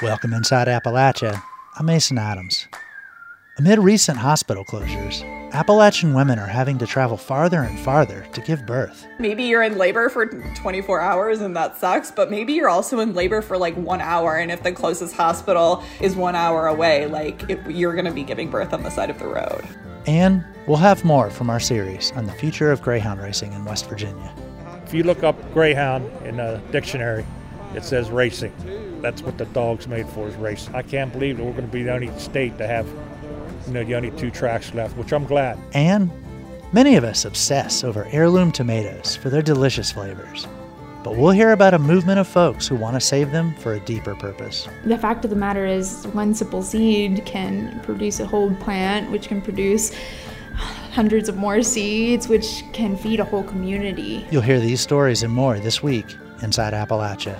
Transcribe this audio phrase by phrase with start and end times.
[0.00, 1.42] Welcome inside Appalachia.
[1.76, 2.68] I'm Mason Adams.
[3.58, 8.64] Amid recent hospital closures, Appalachian women are having to travel farther and farther to give
[8.64, 9.08] birth.
[9.18, 13.12] Maybe you're in labor for 24 hours and that sucks, but maybe you're also in
[13.12, 14.36] labor for like one hour.
[14.36, 18.22] And if the closest hospital is one hour away, like it, you're going to be
[18.22, 19.64] giving birth on the side of the road.
[20.06, 23.88] And we'll have more from our series on the future of Greyhound racing in West
[23.88, 24.32] Virginia.
[24.84, 27.26] If you look up Greyhound in a dictionary,
[27.74, 28.52] it says racing.
[29.02, 30.68] That's what the dog's made for is race.
[30.74, 32.86] I can't believe that we're going to be the only state to have,
[33.66, 35.58] you know, the only two tracks left, which I'm glad.
[35.72, 36.10] And
[36.72, 40.46] many of us obsess over heirloom tomatoes for their delicious flavors.
[41.04, 43.80] But we'll hear about a movement of folks who want to save them for a
[43.80, 44.68] deeper purpose.
[44.84, 49.28] The fact of the matter is, one simple seed can produce a whole plant, which
[49.28, 49.94] can produce
[50.90, 54.26] hundreds of more seeds, which can feed a whole community.
[54.32, 56.06] You'll hear these stories and more this week
[56.42, 57.38] inside Appalachia.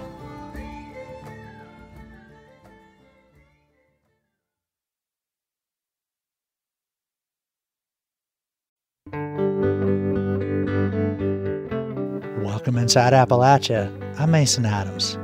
[12.89, 13.93] Inside Appalachia.
[14.19, 15.19] I'm Mason Adams.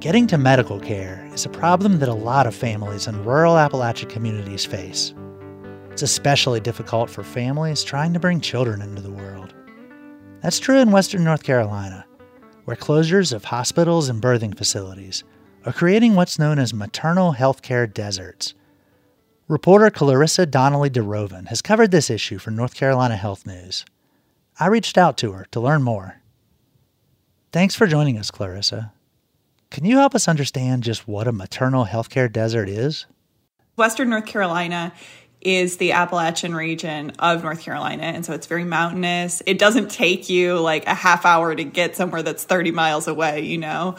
[0.00, 4.08] Getting to medical care is a problem that a lot of families in rural Appalachia
[4.08, 5.12] communities face.
[5.90, 9.52] It's especially difficult for families trying to bring children into the world.
[10.40, 12.06] That's true in Western North Carolina,
[12.64, 15.22] where closures of hospitals and birthing facilities
[15.66, 18.54] are creating what's known as maternal healthcare deserts.
[19.48, 23.84] Reporter Clarissa Donnelly DeRoven has covered this issue for North Carolina Health News.
[24.58, 26.22] I reached out to her to learn more.
[27.54, 28.92] Thanks for joining us, Clarissa.
[29.70, 33.06] Can you help us understand just what a maternal healthcare desert is?
[33.76, 34.92] Western North Carolina
[35.40, 38.02] is the Appalachian region of North Carolina.
[38.02, 39.40] And so it's very mountainous.
[39.46, 43.42] It doesn't take you like a half hour to get somewhere that's 30 miles away,
[43.42, 43.94] you know?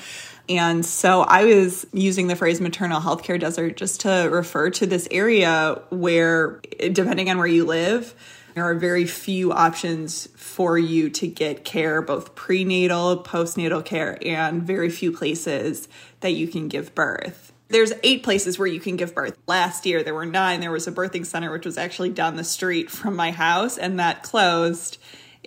[0.50, 5.08] And so I was using the phrase maternal healthcare desert just to refer to this
[5.12, 6.60] area where,
[6.92, 8.14] depending on where you live,
[8.56, 14.64] there are very few options for you to get care, both prenatal, postnatal care, and
[14.64, 15.90] very few places
[16.22, 17.52] that you can give birth.
[17.68, 19.38] There's eight places where you can give birth.
[19.46, 20.62] Last year, there were nine.
[20.62, 24.00] There was a birthing center, which was actually down the street from my house, and
[24.00, 25.00] that closed.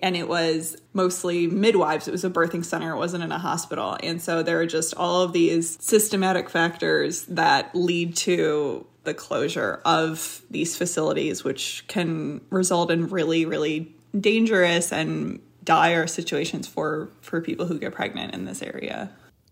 [0.03, 2.07] And it was mostly midwives.
[2.07, 2.93] It was a birthing center.
[2.93, 3.97] It wasn't in a hospital.
[4.03, 9.81] And so there are just all of these systematic factors that lead to the closure
[9.85, 17.41] of these facilities, which can result in really, really dangerous and dire situations for for
[17.41, 19.09] people who get pregnant in this area.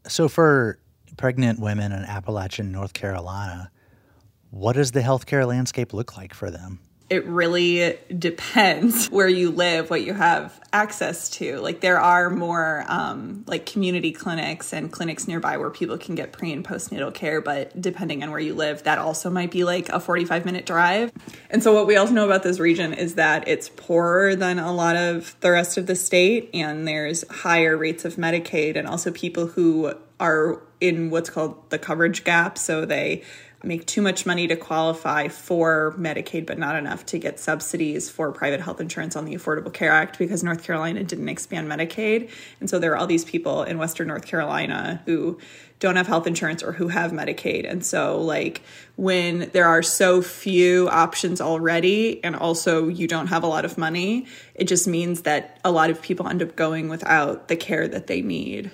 [0.07, 0.79] So for
[1.17, 3.71] pregnant women in Appalachian, North Carolina,
[4.51, 6.79] what does the healthcare landscape look like for them?
[7.09, 11.59] It really depends where you live, what you have access to.
[11.59, 16.33] Like there are more um, like community clinics and clinics nearby where people can get
[16.33, 19.89] pre and postnatal care, but depending on where you live, that also might be like
[19.89, 21.11] a 45 minute drive.
[21.49, 24.73] And so what we also know about this region is that it's poorer than a
[24.73, 29.11] lot of the rest of the state, and there's higher rates of Medicaid, and also
[29.11, 32.57] people who are in what's called the coverage gap.
[32.57, 33.23] So they
[33.67, 38.31] make too much money to qualify for Medicaid, but not enough to get subsidies for
[38.31, 42.29] private health insurance on the Affordable Care Act because North Carolina didn't expand Medicaid.
[42.59, 45.37] And so there are all these people in Western North Carolina who
[45.79, 47.69] don't have health insurance or who have Medicaid.
[47.69, 48.63] And so, like,
[48.95, 53.77] when there are so few options already, and also you don't have a lot of
[53.77, 54.25] money,
[54.55, 58.07] it just means that a lot of people end up going without the care that
[58.07, 58.71] they need.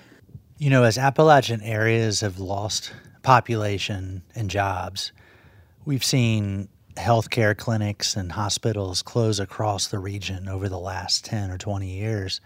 [0.57, 2.93] You know, as Appalachian areas have lost
[3.23, 5.11] population and jobs.
[5.85, 11.57] We've seen healthcare clinics and hospitals close across the region over the last 10 or
[11.57, 12.39] 20 years.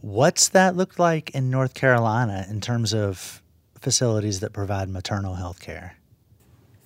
[0.00, 3.42] What's that looked like in North Carolina in terms of
[3.80, 5.96] facilities that provide maternal health care?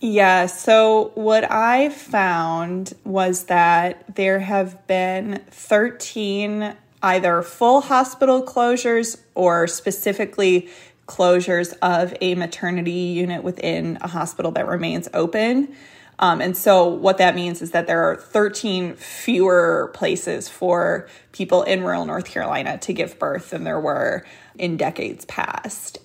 [0.00, 9.18] Yeah, so what I found was that there have been 13 either full hospital closures
[9.34, 10.68] or specifically
[11.08, 15.74] closures of a maternity unit within a hospital that remains open.
[16.20, 21.62] Um, and so, what that means is that there are 13 fewer places for people
[21.62, 24.26] in rural North Carolina to give birth than there were
[24.58, 25.98] in decades past.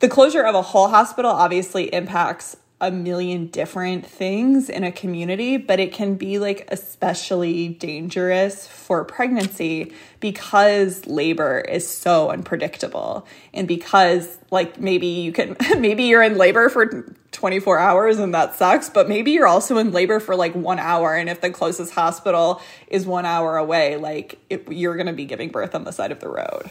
[0.00, 5.56] The closure of a whole hospital obviously impacts a million different things in a community,
[5.56, 13.26] but it can be like especially dangerous for pregnancy because labor is so unpredictable.
[13.52, 18.54] And because, like, maybe you can, maybe you're in labor for 24 hours and that
[18.56, 21.14] sucks, but maybe you're also in labor for like one hour.
[21.14, 25.26] And if the closest hospital is one hour away, like, it, you're going to be
[25.26, 26.70] giving birth on the side of the road.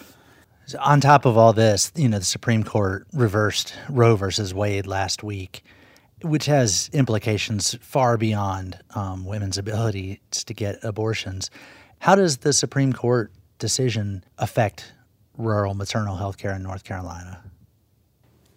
[0.70, 4.86] So on top of all this, you know, the Supreme Court reversed Roe versus Wade
[4.86, 5.64] last week,
[6.22, 11.50] which has implications far beyond um, women's ability to get abortions.
[12.00, 14.94] How does the Supreme Court decision affect
[15.38, 17.44] rural maternal health care in North Carolina?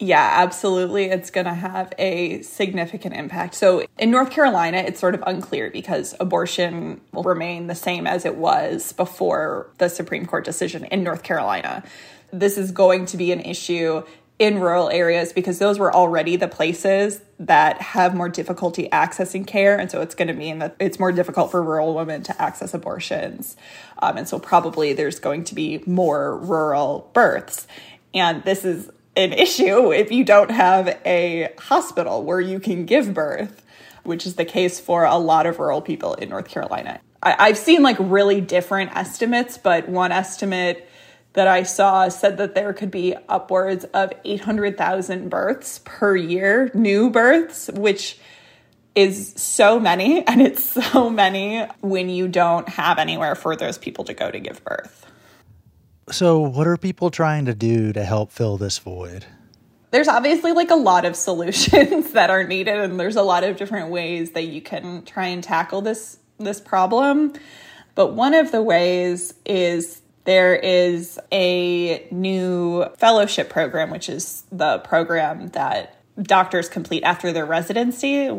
[0.02, 1.04] Yeah, absolutely.
[1.04, 3.54] It's going to have a significant impact.
[3.54, 8.24] So in North Carolina, it's sort of unclear because abortion will remain the same as
[8.24, 11.84] it was before the Supreme Court decision in North Carolina.
[12.32, 14.02] This is going to be an issue
[14.38, 19.78] in rural areas because those were already the places that have more difficulty accessing care.
[19.78, 22.74] And so it's going to mean that it's more difficult for rural women to access
[22.74, 23.56] abortions.
[24.00, 27.66] Um, and so probably there's going to be more rural births.
[28.14, 33.14] And this is an issue if you don't have a hospital where you can give
[33.14, 33.64] birth,
[34.02, 37.00] which is the case for a lot of rural people in North Carolina.
[37.24, 40.88] I, have seen like really different estimates, but one estimate
[41.34, 47.10] that I saw said that there could be upwards of 800,000 births per year, new
[47.10, 48.18] births, which
[48.94, 50.26] is so many.
[50.26, 54.38] And it's so many when you don't have anywhere for those people to go to
[54.38, 55.06] give birth.
[56.10, 59.24] So, what are people trying to do to help fill this void?
[59.92, 63.56] There's obviously like a lot of solutions that are needed and there's a lot of
[63.56, 67.32] different ways that you can try and tackle this this problem.
[67.94, 74.78] But one of the ways is there is a new fellowship program, which is the
[74.78, 78.30] program that doctors complete after their residency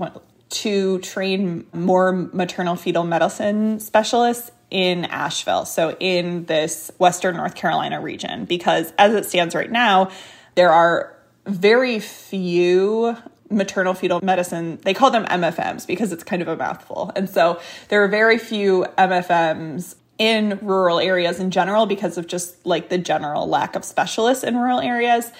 [0.49, 8.01] to train more maternal fetal medicine specialists in Asheville, so in this Western North Carolina
[8.01, 10.09] region, because as it stands right now,
[10.55, 11.15] there are
[11.45, 13.15] very few
[13.49, 17.11] maternal fetal medicine, they call them MFMs because it's kind of a mouthful.
[17.15, 17.59] And so
[17.89, 22.97] there are very few MFMs in rural areas in general because of just like the
[22.97, 25.31] general lack of specialists in rural areas.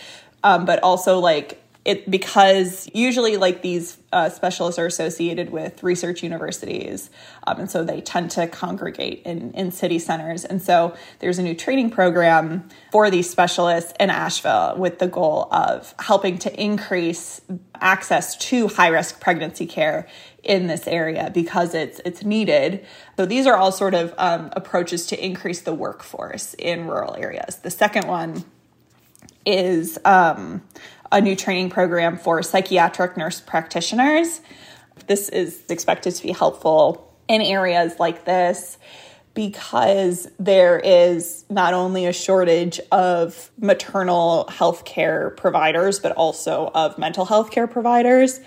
[0.43, 6.23] Um, but also like it because usually like these uh, specialists are associated with research
[6.23, 7.09] universities
[7.45, 10.45] um, and so they tend to congregate in, in city centers.
[10.45, 15.47] And so there's a new training program for these specialists in asheville with the goal
[15.51, 17.41] of helping to increase
[17.81, 20.07] access to high risk pregnancy care
[20.43, 22.85] in this area because it's it's needed.
[23.17, 27.57] So these are all sort of um, approaches to increase the workforce in rural areas.
[27.57, 28.43] The second one
[29.45, 30.61] is um,
[31.13, 34.41] a new training program for psychiatric nurse practitioners.
[35.05, 38.79] This is expected to be helpful in areas like this
[39.35, 46.97] because there is not only a shortage of maternal health care providers, but also of
[46.97, 48.39] mental health care providers.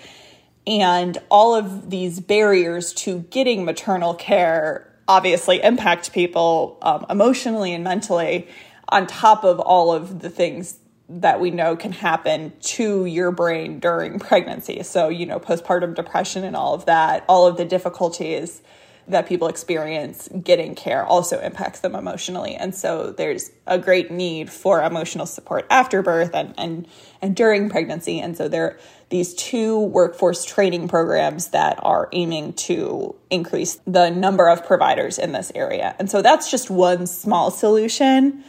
[0.65, 7.83] And all of these barriers to getting maternal care obviously impact people um, emotionally and
[7.83, 8.47] mentally,
[8.89, 13.79] on top of all of the things that we know can happen to your brain
[13.79, 14.83] during pregnancy.
[14.83, 18.61] So, you know, postpartum depression and all of that, all of the difficulties
[19.07, 22.55] that people experience getting care also impacts them emotionally.
[22.55, 26.87] And so there's a great need for emotional support after birth and and,
[27.21, 28.19] and during pregnancy.
[28.19, 28.79] And so there are
[29.09, 35.31] these two workforce training programs that are aiming to increase the number of providers in
[35.31, 35.95] this area.
[35.99, 38.43] And so that's just one small solution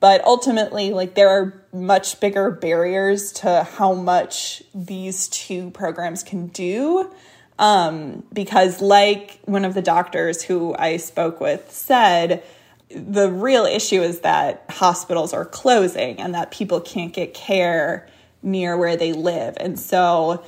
[0.00, 6.48] but ultimately, like there are much bigger barriers to how much these two programs can
[6.48, 7.10] do.
[7.58, 12.44] Um, because, like one of the doctors who I spoke with said,
[12.88, 18.08] the real issue is that hospitals are closing and that people can't get care
[18.42, 19.56] near where they live.
[19.58, 20.44] And so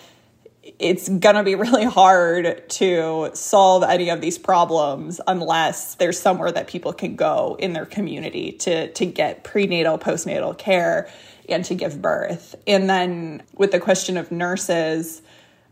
[0.78, 6.52] it's going to be really hard to solve any of these problems unless there's somewhere
[6.52, 11.10] that people can go in their community to to get prenatal postnatal care
[11.48, 15.22] and to give birth and then with the question of nurses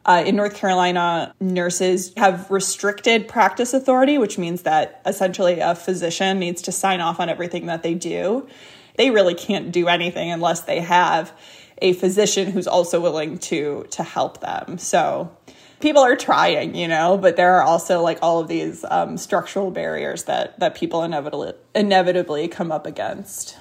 [0.08, 6.38] uh, in North Carolina, nurses have restricted practice authority, which means that essentially a physician
[6.38, 8.48] needs to sign off on everything that they do.
[8.96, 11.30] They really can't do anything unless they have
[11.80, 14.78] a physician who's also willing to to help them.
[14.78, 15.30] So
[15.80, 19.70] people are trying, you know, but there are also like all of these um, structural
[19.70, 23.56] barriers that that people inevitably inevitably come up against.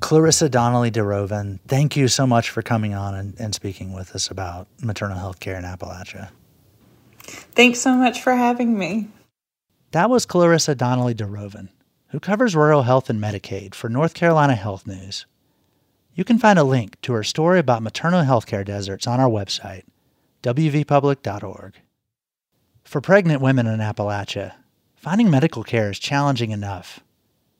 [0.00, 4.30] Clarissa Donnelly DeRoven, thank you so much for coming on and, and speaking with us
[4.30, 6.30] about maternal health care in Appalachia.
[7.22, 9.08] Thanks so much for having me.
[9.92, 11.68] That was Clarissa Donnelly DeRoven,
[12.08, 15.26] who covers rural health and Medicaid for North Carolina Health News.
[16.14, 19.84] You can find a link to her story about maternal healthcare deserts on our website,
[20.42, 21.74] wvpublic.org.
[22.84, 24.54] For pregnant women in Appalachia,
[24.96, 27.00] finding medical care is challenging enough.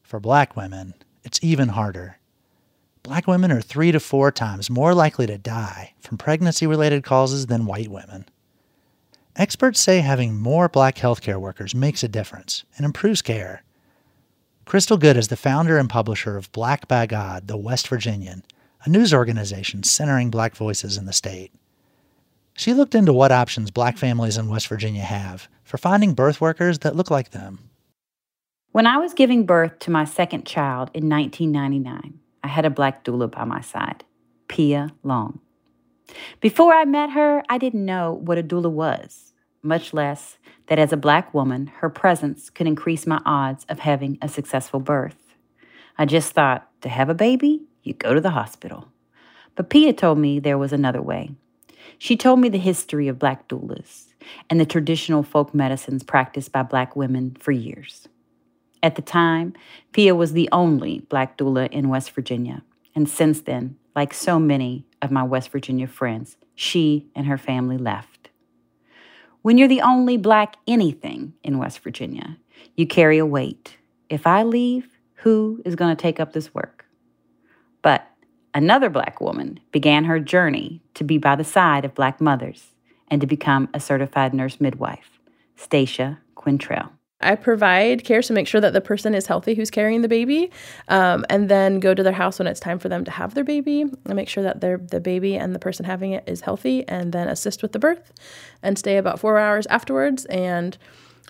[0.02, 2.16] For black women, it's even harder.
[3.02, 7.46] black women are three to four times more likely to die from pregnancy related causes
[7.46, 8.26] than white women.
[9.36, 13.62] Experts say having more black healthcare workers makes a difference and improves care.
[14.70, 18.44] Crystal Good is the founder and publisher of Black by God, the West Virginian,
[18.84, 21.50] a news organization centering black voices in the state.
[22.54, 26.78] She looked into what options black families in West Virginia have for finding birth workers
[26.78, 27.58] that look like them.
[28.70, 33.02] When I was giving birth to my second child in 1999, I had a black
[33.02, 34.04] doula by my side,
[34.46, 35.40] Pia Long.
[36.40, 39.32] Before I met her, I didn't know what a doula was,
[39.64, 40.38] much less
[40.70, 44.78] that as a black woman, her presence could increase my odds of having a successful
[44.78, 45.34] birth.
[45.98, 48.86] I just thought to have a baby, you go to the hospital.
[49.56, 51.32] But Pia told me there was another way.
[51.98, 54.14] She told me the history of black doulas
[54.48, 58.06] and the traditional folk medicines practiced by black women for years.
[58.80, 59.54] At the time,
[59.90, 62.62] Pia was the only black doula in West Virginia.
[62.94, 67.76] And since then, like so many of my West Virginia friends, she and her family
[67.76, 68.19] left.
[69.42, 72.36] When you're the only black anything in West Virginia,
[72.76, 73.78] you carry a weight.
[74.10, 76.84] If I leave, who is going to take up this work?
[77.80, 78.06] But
[78.52, 82.74] another black woman began her journey to be by the side of black mothers
[83.08, 85.18] and to become a certified nurse midwife,
[85.56, 86.90] Stacia Quintrell.
[87.20, 90.50] I provide care to make sure that the person is healthy who's carrying the baby,
[90.88, 93.44] um, and then go to their house when it's time for them to have their
[93.44, 96.86] baby and make sure that their the baby and the person having it is healthy,
[96.88, 98.12] and then assist with the birth,
[98.62, 100.24] and stay about four hours afterwards.
[100.26, 100.78] And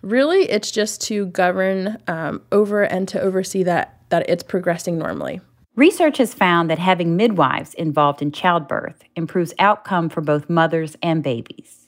[0.02, 5.40] really, it's just to govern um, over and to oversee that that it's progressing normally.
[5.76, 11.22] Research has found that having midwives involved in childbirth improves outcome for both mothers and
[11.22, 11.86] babies.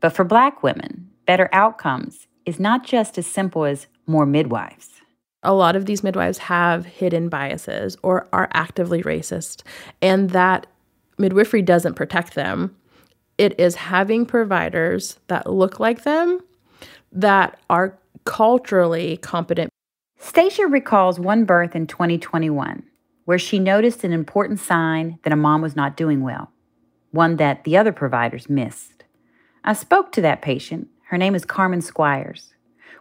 [0.00, 5.02] But for black women, better outcomes is not just as simple as more midwives.
[5.42, 9.62] A lot of these midwives have hidden biases or are actively racist,
[10.00, 10.66] and that
[11.18, 12.74] midwifery doesn't protect them.
[13.36, 16.40] It is having providers that look like them
[17.12, 19.70] that are culturally competent.
[20.18, 22.82] Stacia recalls one birth in 2021
[23.26, 26.50] where she noticed an important sign that a mom was not doing well,
[27.10, 29.04] one that the other providers missed.
[29.62, 32.52] I spoke to that patient her name is Carmen Squires.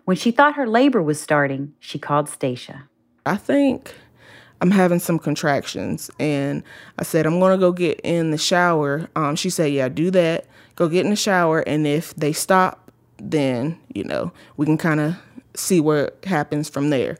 [0.05, 2.87] When she thought her labor was starting, she called Stacia.
[3.25, 3.93] I think
[4.61, 6.09] I'm having some contractions.
[6.17, 6.63] And
[6.97, 9.09] I said, I'm going to go get in the shower.
[9.17, 10.45] Um, she said, Yeah, do that.
[10.75, 11.59] Go get in the shower.
[11.59, 15.15] And if they stop, then, you know, we can kind of
[15.53, 17.17] see what happens from there.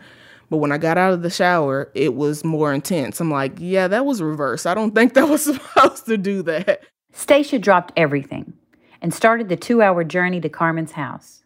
[0.50, 3.20] But when I got out of the shower, it was more intense.
[3.20, 4.66] I'm like, Yeah, that was reverse.
[4.66, 6.82] I don't think that was supposed to do that.
[7.12, 8.54] Stacia dropped everything
[9.02, 11.44] and started the two hour journey to Carmen's house.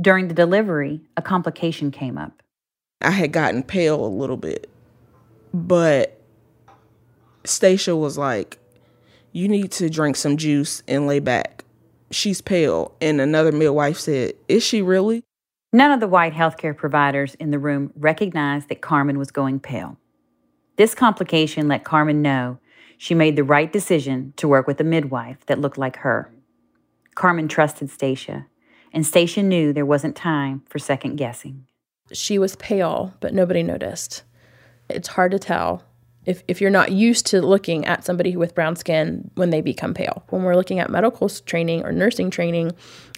[0.00, 2.42] During the delivery, a complication came up.
[3.00, 4.68] I had gotten pale a little bit,
[5.52, 6.20] but
[7.44, 8.58] Stacia was like,
[9.32, 11.64] You need to drink some juice and lay back.
[12.10, 12.94] She's pale.
[13.00, 15.22] And another midwife said, Is she really?
[15.72, 19.98] None of the white healthcare providers in the room recognized that Carmen was going pale.
[20.76, 22.58] This complication let Carmen know
[22.96, 26.32] she made the right decision to work with a midwife that looked like her.
[27.14, 28.46] Carmen trusted Stacia,
[28.92, 31.66] and Stacia knew there wasn't time for second guessing.
[32.12, 34.22] She was pale, but nobody noticed.
[34.88, 35.82] It's hard to tell
[36.26, 39.94] if, if you're not used to looking at somebody with brown skin when they become
[39.94, 40.24] pale.
[40.30, 42.72] When we're looking at medical training or nursing training,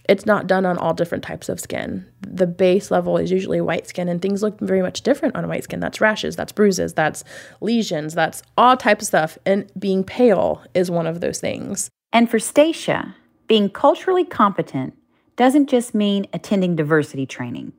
[0.09, 2.07] it's not done on all different types of skin.
[2.21, 5.65] The base level is usually white skin, and things look very much different on white
[5.65, 5.81] skin.
[5.81, 7.25] That's rashes, that's bruises, that's
[7.61, 9.39] lesions, that's all types of stuff.
[9.45, 11.91] And being pale is one of those things.
[12.13, 14.97] And for Stacia, being culturally competent
[15.37, 17.73] doesn't just mean attending diversity training.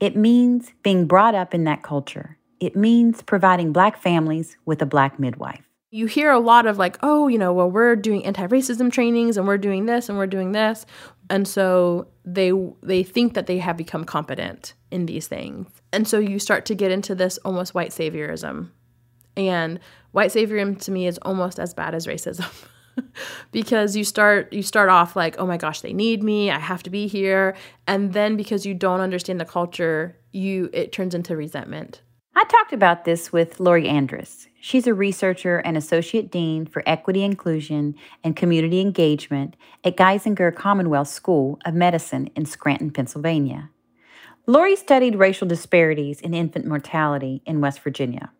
[0.00, 2.38] It means being brought up in that culture.
[2.60, 5.62] It means providing black families with a black midwife.
[5.90, 9.46] You hear a lot of like, oh, you know, well, we're doing anti-racism trainings and
[9.46, 10.84] we're doing this and we're doing this.
[11.30, 15.68] And so they they think that they have become competent in these things.
[15.92, 18.70] And so you start to get into this almost white saviorism.
[19.36, 19.80] And
[20.12, 22.50] white saviorism to me is almost as bad as racism.
[23.52, 26.50] because you start you start off like oh my gosh they need me.
[26.50, 27.56] I have to be here.
[27.86, 32.02] And then because you don't understand the culture you it turns into resentment.
[32.34, 34.46] I talked about this with lori andrus.
[34.60, 41.08] She's a researcher and associate dean for equity inclusion and community engagement at geisinger commonwealth
[41.08, 43.70] school of medicine in scranton pennsylvania.
[44.48, 48.30] Lori studied racial disparities in infant mortality in west virginia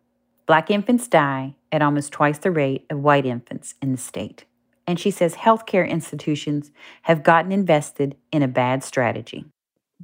[0.47, 4.45] Black infants die at almost twice the rate of white infants in the state.
[4.87, 9.43] And she says healthcare institutions have gotten invested in a bad strategy.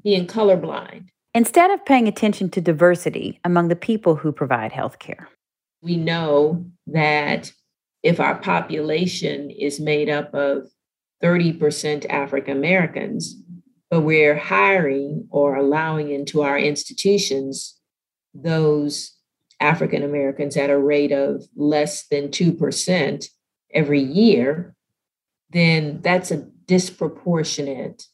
[0.03, 1.07] Being colorblind.
[1.33, 5.27] Instead of paying attention to diversity among the people who provide healthcare.
[5.81, 7.53] We know that
[8.03, 10.67] if our population is made up of
[11.23, 13.41] 30% African Americans,
[13.89, 17.79] but we're hiring or allowing into our institutions
[18.33, 19.13] those
[19.59, 23.25] African Americans at a rate of less than 2%
[23.73, 24.75] every year,
[25.49, 28.05] then that's a disproportionate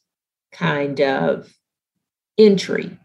[0.52, 1.52] kind of
[2.38, 2.98] entry.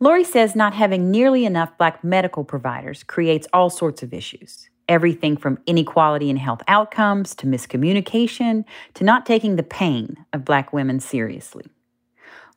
[0.00, 4.68] Lori says not having nearly enough Black medical providers creates all sorts of issues.
[4.88, 10.72] Everything from inequality in health outcomes to miscommunication to not taking the pain of Black
[10.72, 11.64] women seriously.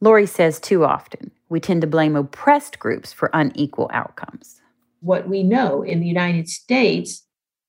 [0.02, 4.62] Lori says too often we tend to blame oppressed groups for unequal outcomes.
[5.06, 7.28] What we know in the United States,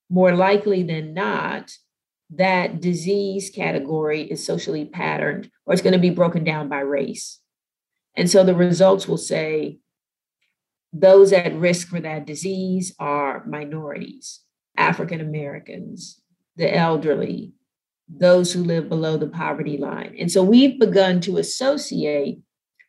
[0.09, 1.71] more likely than not,
[2.31, 7.38] that disease category is socially patterned or it's going to be broken down by race.
[8.16, 9.81] And so the results will say
[10.95, 14.40] those at risk for that disease are minorities,
[14.78, 16.19] African Americans,
[16.57, 17.52] the elderly,
[18.09, 20.16] those who live below the poverty line.
[20.19, 22.40] And so we've begun to associate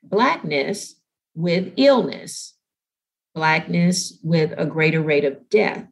[0.01, 0.95] Blackness
[1.35, 2.56] with illness,
[3.37, 5.85] Blackness with a greater rate of death.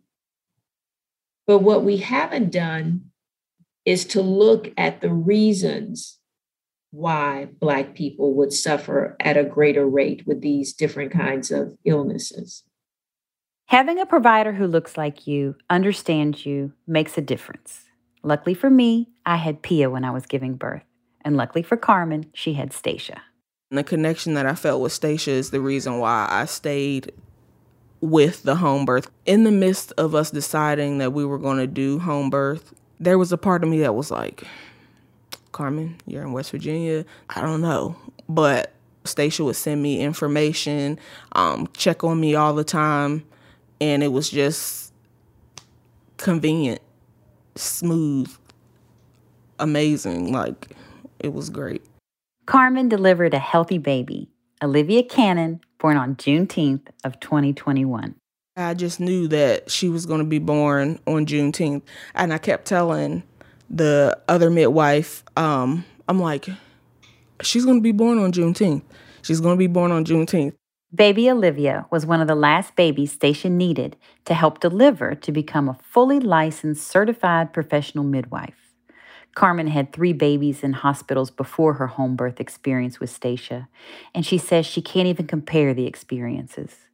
[1.46, 3.12] But what we haven't done
[3.86, 6.18] is to look at the reasons
[6.90, 12.64] why Black people would suffer at a greater rate with these different kinds of illnesses.
[13.68, 17.84] Having a provider who looks like you, understands you, makes a difference.
[18.24, 20.82] Luckily for me, I had Pia when I was giving birth.
[21.22, 23.22] And luckily for Carmen, she had Stacia.
[23.70, 27.12] The connection that I felt with Stacia is the reason why I stayed
[28.06, 29.10] with the home birth.
[29.26, 33.18] In the midst of us deciding that we were going to do home birth, there
[33.18, 34.44] was a part of me that was like,
[35.52, 37.06] Carmen, you're in West Virginia.
[37.30, 37.96] I don't know.
[38.30, 38.74] But
[39.06, 41.00] Stacia would send me information,
[41.34, 43.26] um, check on me all the time.
[43.82, 44.94] And it was just
[46.18, 46.82] convenient,
[47.56, 48.34] smooth,
[49.60, 50.32] amazing.
[50.32, 50.76] Like,
[51.20, 51.84] it was great.
[52.46, 54.30] Carmen delivered a healthy baby,
[54.66, 58.16] Olivia Cannon, born on Juneteenth of 2021.
[58.58, 61.84] I just knew that she was going to be born on Juneteenth.
[62.16, 63.22] And I kept telling
[63.70, 66.48] the other midwife, um, I'm like,
[67.44, 68.82] she's going to be born on Juneteenth.
[69.22, 70.54] She's going to be born on Juneteenth.
[70.94, 75.70] Baby Olivia was one of the last babies Stacia needed to help deliver to become
[75.70, 78.65] a fully licensed certified professional midwife.
[79.36, 83.68] Carmen had three babies in hospitals before her home birth experience with Stacia,
[84.14, 86.88] and she says she can't even compare the experiences.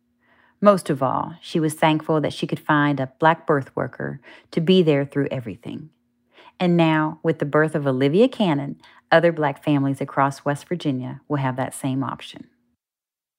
[0.59, 4.19] Most of all, she was thankful that she could find a black birth worker
[4.51, 5.89] to be there through everything.
[6.59, 8.79] And now, with the birth of Olivia Cannon,
[9.11, 12.47] other black families across West Virginia will have that same option.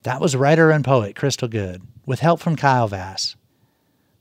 [0.03, 3.37] That was writer and poet Crystal Good, with help from Kyle Vass.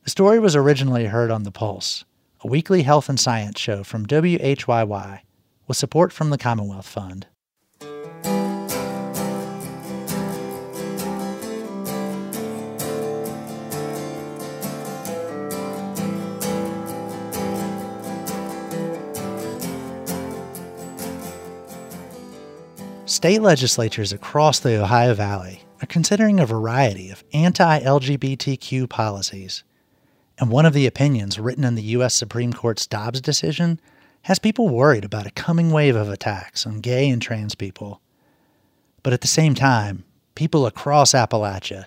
[0.03, 2.05] The story was originally heard on The Pulse,
[2.43, 5.19] a weekly health and science show from WHYY
[5.67, 7.27] with support from the Commonwealth Fund.
[23.05, 29.63] State legislatures across the Ohio Valley are considering a variety of anti LGBTQ policies
[30.41, 32.15] and one of the opinions written in the U.S.
[32.15, 33.79] Supreme Court's Dobbs decision
[34.23, 38.01] has people worried about a coming wave of attacks on gay and trans people.
[39.03, 41.85] But at the same time, people across Appalachia,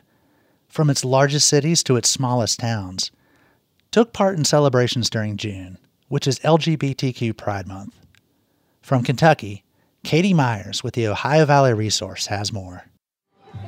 [0.69, 3.11] from its largest cities to its smallest towns,
[3.91, 8.07] took part in celebrations during June, which is LGBTQ Pride Month.
[8.83, 9.65] From Kentucky,
[10.05, 12.85] Katie Myers with the Ohio Valley Resource has more.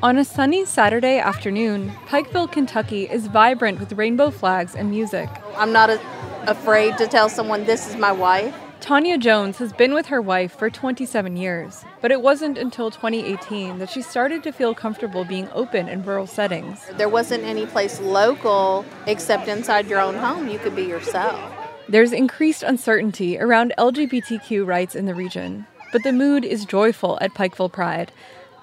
[0.03, 5.29] On a sunny Saturday afternoon, Pikeville, Kentucky is vibrant with rainbow flags and music.
[5.57, 6.01] I'm not a-
[6.47, 8.55] afraid to tell someone this is my wife.
[8.81, 13.79] Tanya Jones has been with her wife for 27 years, but it wasn't until 2018
[13.79, 16.85] that she started to feel comfortable being open in rural settings.
[16.97, 21.41] There wasn't any place local except inside your own home you could be yourself.
[21.89, 27.33] There's increased uncertainty around LGBTQ rights in the region, but the mood is joyful at
[27.35, 28.13] Pikeville Pride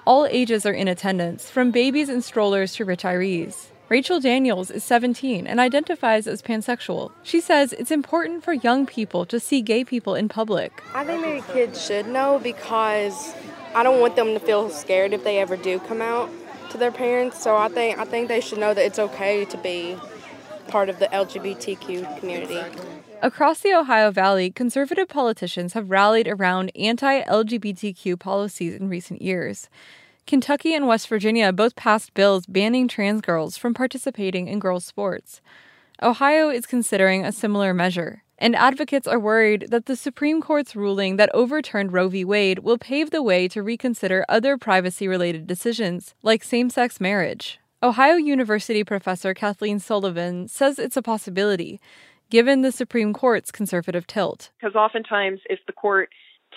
[0.06, 3.66] all ages are in attendance, from babies and strollers to retirees.
[3.88, 7.12] Rachel Daniels is 17 and identifies as pansexual.
[7.22, 10.82] She says it's important for young people to see gay people in public.
[10.94, 13.34] I think maybe kids should know because
[13.74, 16.30] I don't want them to feel scared if they ever do come out
[16.70, 17.42] to their parents.
[17.42, 19.96] So I think I think they should know that it's okay to be
[20.68, 22.60] part of the LGBTQ community.
[23.24, 29.70] Across the Ohio Valley, conservative politicians have rallied around anti LGBTQ policies in recent years.
[30.26, 35.40] Kentucky and West Virginia both passed bills banning trans girls from participating in girls' sports.
[36.02, 38.24] Ohio is considering a similar measure.
[38.36, 42.26] And advocates are worried that the Supreme Court's ruling that overturned Roe v.
[42.26, 47.58] Wade will pave the way to reconsider other privacy related decisions, like same sex marriage.
[47.82, 51.80] Ohio University professor Kathleen Sullivan says it's a possibility,
[52.34, 54.50] given the Supreme Court's conservative tilt.
[54.58, 56.08] Because oftentimes, if the court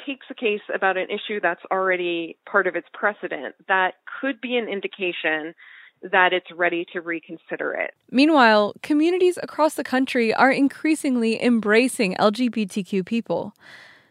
[0.07, 4.57] takes a case about an issue that's already part of its precedent, that could be
[4.57, 5.53] an indication
[6.01, 7.93] that it's ready to reconsider it.
[8.09, 13.53] Meanwhile, communities across the country are increasingly embracing LGBTQ people.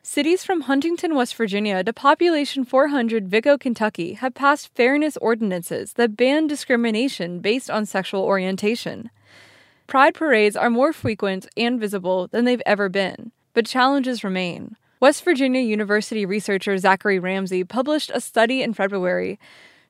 [0.05, 6.17] Cities from Huntington, West Virginia to population 400 Vicco, Kentucky have passed fairness ordinances that
[6.17, 9.11] ban discrimination based on sexual orientation.
[9.87, 14.77] Pride parades are more frequent and visible than they've ever been, but challenges remain.
[14.99, 19.39] West Virginia University researcher Zachary Ramsey published a study in February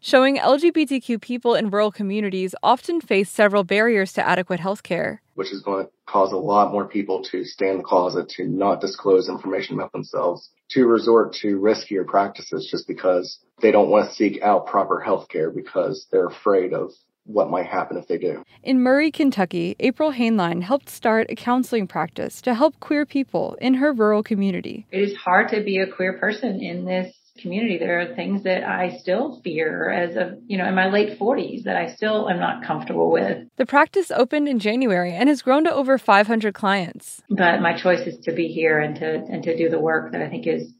[0.00, 5.22] showing LGBTQ people in rural communities often face several barriers to adequate health care.
[5.34, 8.46] Which is going to cause a lot more people to stay in the closet, to
[8.46, 14.08] not disclose information about themselves, to resort to riskier practices just because they don't want
[14.08, 16.92] to seek out proper health care because they're afraid of
[17.26, 18.42] what might happen if they do.
[18.62, 23.74] In Murray, Kentucky, April Hainline helped start a counseling practice to help queer people in
[23.74, 24.86] her rural community.
[24.90, 27.78] It is hard to be a queer person in this community.
[27.78, 31.64] There are things that I still fear as of, you know, in my late 40s
[31.64, 33.46] that I still am not comfortable with.
[33.56, 37.22] The practice opened in January and has grown to over 500 clients.
[37.28, 40.22] But my choice is to be here and to and to do the work that
[40.22, 40.72] I think is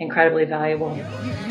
[0.00, 0.96] incredibly valuable.
[0.96, 1.02] You,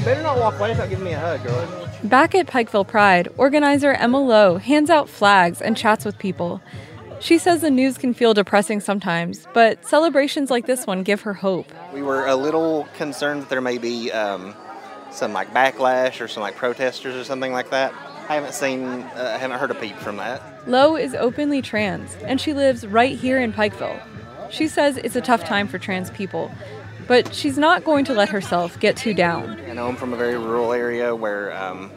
[0.05, 1.89] better not walk away without giving me a hug, girl.
[2.03, 6.61] Back at Pikeville Pride, organizer Emma Lowe hands out flags and chats with people.
[7.19, 11.33] She says the news can feel depressing sometimes, but celebrations like this one give her
[11.33, 11.69] hope.
[11.93, 14.55] We were a little concerned that there may be um,
[15.11, 17.93] some like backlash or some like protesters or something like that.
[18.29, 20.69] I haven't seen, uh, I haven't heard a peep from that.
[20.69, 24.01] Lowe is openly trans, and she lives right here in Pikeville.
[24.49, 26.51] She says it's a tough time for trans people,
[27.07, 29.59] but she's not going to let herself get too down.
[29.61, 31.91] I know I'm from a very rural area where um,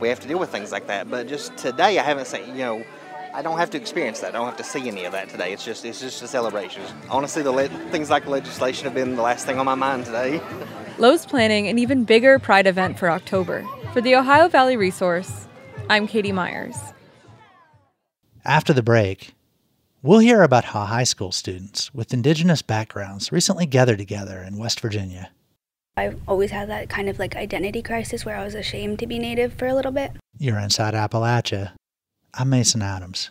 [0.00, 2.64] we have to deal with things like that, but just today I haven't seen, you
[2.64, 2.84] know,
[3.32, 4.30] I don't have to experience that.
[4.34, 5.52] I don't have to see any of that today.
[5.52, 6.82] It's just it's just a celebration.
[7.10, 10.40] Honestly, the le- things like legislation have been the last thing on my mind today.
[10.98, 13.62] Lowe's planning an even bigger Pride event for October.
[13.92, 15.46] For the Ohio Valley Resource,
[15.90, 16.76] I'm Katie Myers.
[18.46, 19.34] After the break,
[20.06, 24.78] we'll hear about how high school students with Indigenous backgrounds recently gathered together in West
[24.80, 25.30] Virginia.
[25.96, 29.18] I've always had that kind of like identity crisis where I was ashamed to be
[29.18, 30.12] Native for a little bit.
[30.38, 31.72] You're inside Appalachia.
[32.34, 33.30] I'm Mason Adams.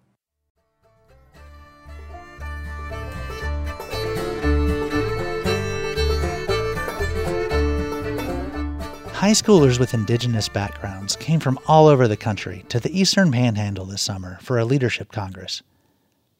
[9.21, 13.85] High schoolers with Indigenous backgrounds came from all over the country to the Eastern Panhandle
[13.85, 15.61] this summer for a leadership congress.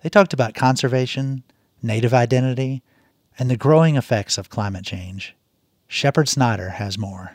[0.01, 1.43] They talked about conservation,
[1.83, 2.81] Native identity,
[3.37, 5.35] and the growing effects of climate change.
[5.85, 7.33] Shepherd Snyder has more.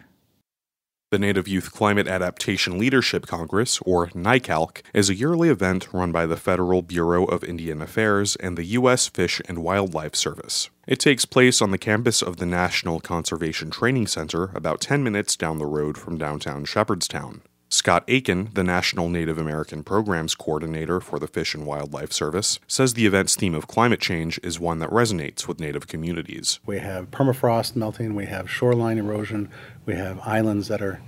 [1.16, 6.26] The Native Youth Climate Adaptation Leadership Congress, or NYCALC, is a yearly event run by
[6.26, 9.08] the Federal Bureau of Indian Affairs and the U.S.
[9.08, 10.68] Fish and Wildlife Service.
[10.86, 15.36] It takes place on the campus of the National Conservation Training Center, about 10 minutes
[15.36, 17.40] down the road from downtown Shepherdstown.
[17.68, 22.94] Scott Aiken, the National Native American Programs Coordinator for the Fish and Wildlife Service, says
[22.94, 26.60] the event's theme of climate change is one that resonates with Native communities.
[26.64, 29.50] We have permafrost melting, we have shoreline erosion,
[29.84, 31.00] we have islands that are,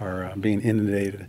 [0.00, 1.28] are uh, being inundated.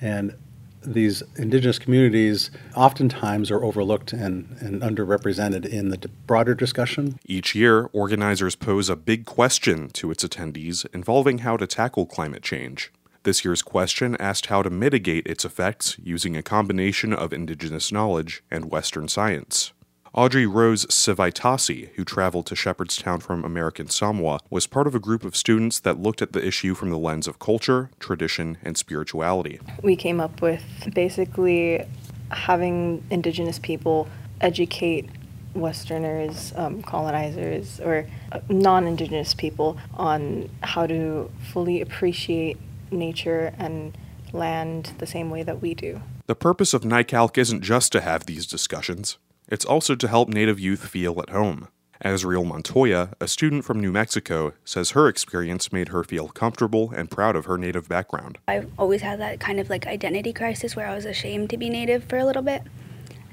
[0.00, 0.34] And
[0.82, 7.18] these indigenous communities oftentimes are overlooked and, and underrepresented in the broader discussion.
[7.24, 12.42] Each year, organizers pose a big question to its attendees involving how to tackle climate
[12.42, 12.92] change.
[13.28, 18.42] This year's question asked how to mitigate its effects using a combination of indigenous knowledge
[18.50, 19.74] and Western science.
[20.14, 25.26] Audrey Rose Sivaitasi, who traveled to Shepherdstown from American Samoa, was part of a group
[25.26, 29.60] of students that looked at the issue from the lens of culture, tradition, and spirituality.
[29.82, 30.64] We came up with
[30.94, 31.84] basically
[32.30, 34.08] having indigenous people
[34.40, 35.10] educate
[35.54, 42.56] Westerners, um, colonizers, or uh, non Indigenous people on how to fully appreciate
[42.90, 43.96] nature and
[44.32, 46.00] land the same way that we do.
[46.26, 50.60] The purpose of NYCALC isn't just to have these discussions, it's also to help Native
[50.60, 51.68] youth feel at home.
[52.04, 57.10] Azriel Montoya, a student from New Mexico, says her experience made her feel comfortable and
[57.10, 58.38] proud of her Native background.
[58.46, 61.68] I've always had that kind of like identity crisis where I was ashamed to be
[61.68, 62.62] Native for a little bit.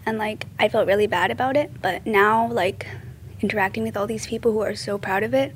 [0.06, 1.80] And like I felt really bad about it.
[1.82, 2.88] But now, like
[3.42, 5.54] interacting with all these people who are so proud of it,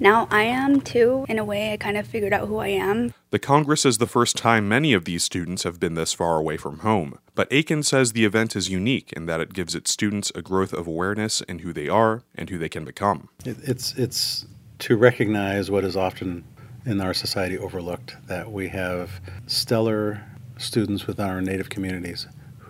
[0.00, 1.26] now I am too.
[1.28, 3.14] In a way, I kind of figured out who I am.
[3.30, 6.56] The Congress is the first time many of these students have been this far away
[6.56, 7.18] from home.
[7.34, 10.72] But Aiken says the event is unique in that it gives its students a growth
[10.72, 13.28] of awareness in who they are and who they can become.
[13.44, 14.46] It's it's
[14.80, 16.44] to recognize what is often
[16.84, 20.22] in our society overlooked that we have stellar
[20.58, 22.26] students within our native communities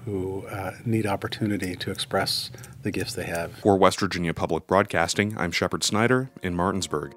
[0.07, 2.51] who uh, need opportunity to express
[2.83, 3.53] the gifts they have.
[3.59, 7.15] For West Virginia Public Broadcasting, I'm Shepherd Snyder in Martinsburg.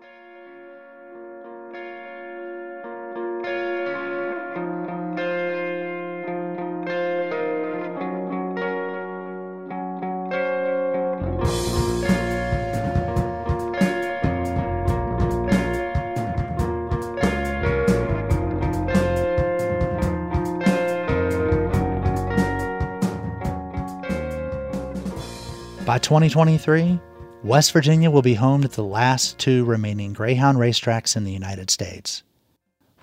[26.10, 27.00] 2023,
[27.43, 31.69] West Virginia will be home to the last two remaining Greyhound racetracks in the United
[31.69, 32.24] States.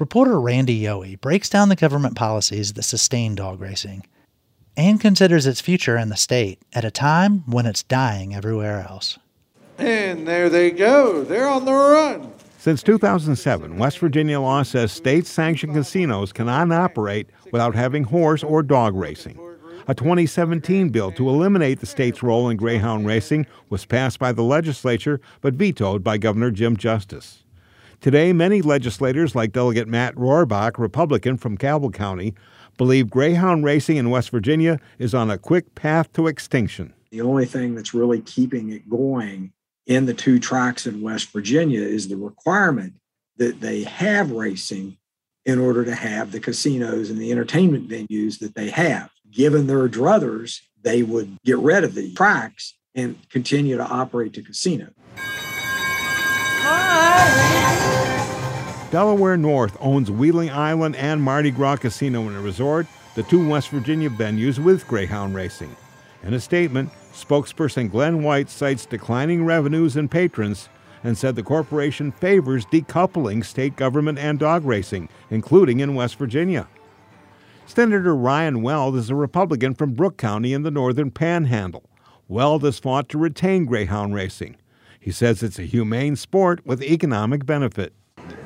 [0.01, 4.05] Reporter Randy Yohe breaks down the government policies that sustain dog racing
[4.77, 9.21] and considers its future in the state at a time when it's dying everywhere else.
[9.79, 11.23] And there they go.
[11.23, 12.33] They're on the run.
[12.59, 18.65] Since 2007, West Virginia law says state sanctioned casinos cannot operate without having horse or
[18.65, 19.39] dog racing.
[19.89, 24.43] A 2017 bill to eliminate the state's role in greyhound racing was passed by the
[24.43, 27.45] legislature but vetoed by Governor Jim Justice.
[28.01, 32.35] Today, many legislators, like Delegate Matt Rohrbach, Republican from Cabell County,
[32.77, 36.93] believe greyhound racing in West Virginia is on a quick path to extinction.
[37.11, 39.53] The only thing that's really keeping it going
[39.87, 42.95] in the two tracks in West Virginia is the requirement
[43.37, 44.99] that they have racing
[45.45, 49.89] in order to have the casinos and the entertainment venues that they have given their
[49.89, 54.89] druthers, they would get rid of the tracks and continue to operate the casino.
[56.63, 57.57] Hi.
[58.91, 64.09] Delaware North owns Wheeling Island and Mardi Gras Casino and Resort, the two West Virginia
[64.09, 65.77] venues with Greyhound racing.
[66.23, 70.71] In a statement, spokesperson Glenn White cites declining revenues and patrons
[71.05, 76.67] and said the corporation favors decoupling state government and dog racing, including in West Virginia.
[77.69, 81.83] Senator Ryan Weld is a Republican from Brooke County in the northern panhandle.
[82.29, 84.57] Weld has fought to retain greyhound racing.
[85.01, 87.93] He says it's a humane sport with economic benefit.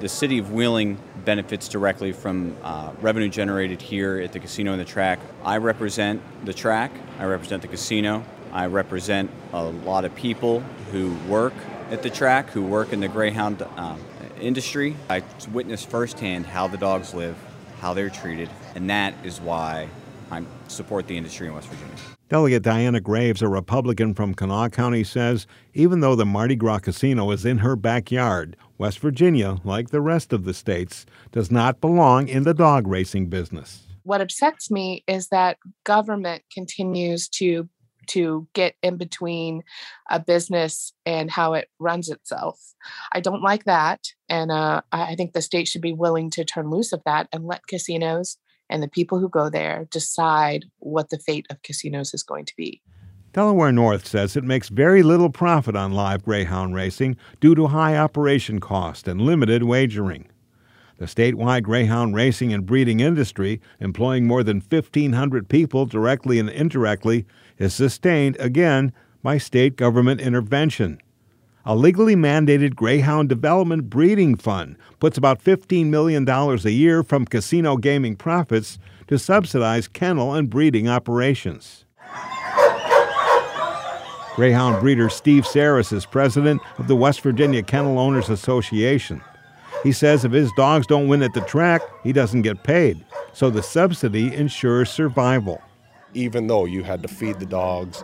[0.01, 4.81] The city of Wheeling benefits directly from uh, revenue generated here at the casino and
[4.81, 5.19] the track.
[5.45, 10.61] I represent the track, I represent the casino, I represent a lot of people
[10.93, 11.55] who work
[11.91, 13.97] at the track, who work in the greyhound uh,
[14.41, 14.97] industry.
[15.11, 17.37] I witnessed firsthand how the dogs live,
[17.81, 19.89] how they're treated, and that is why
[20.31, 21.97] I support the industry in West Virginia.
[22.29, 27.31] Delegate Dianna Graves, a Republican from Kanawha County, says even though the Mardi Gras casino
[27.33, 32.29] is in her backyard, West Virginia, like the rest of the states, does not belong
[32.29, 33.87] in the dog racing business.
[34.05, 37.69] What upsets me is that government continues to
[38.07, 39.63] to get in between
[40.11, 42.59] a business and how it runs itself.
[43.13, 44.01] I don't like that.
[44.31, 47.45] And uh, I think the state should be willing to turn loose of that and
[47.45, 48.39] let casinos
[48.71, 52.57] and the people who go there decide what the fate of casinos is going to
[52.57, 52.81] be.
[53.33, 57.97] Delaware North says it makes very little profit on live greyhound racing due to high
[57.97, 60.29] operation cost and limited wagering.
[60.99, 67.27] The statewide greyhound racing and breeding industry, employing more than 1,500 people directly and indirectly,
[67.59, 71.01] is sustained again by state government intervention.
[71.71, 77.77] A legally mandated greyhound development breeding fund puts about $15 million a year from casino
[77.77, 81.85] gaming profits to subsidize kennel and breeding operations.
[84.35, 89.23] Greyhound breeder Steve Sarras is president of the West Virginia Kennel Owners Association.
[89.85, 93.49] He says if his dogs don't win at the track, he doesn't get paid, so
[93.49, 95.63] the subsidy ensures survival.
[96.15, 98.03] Even though you had to feed the dogs,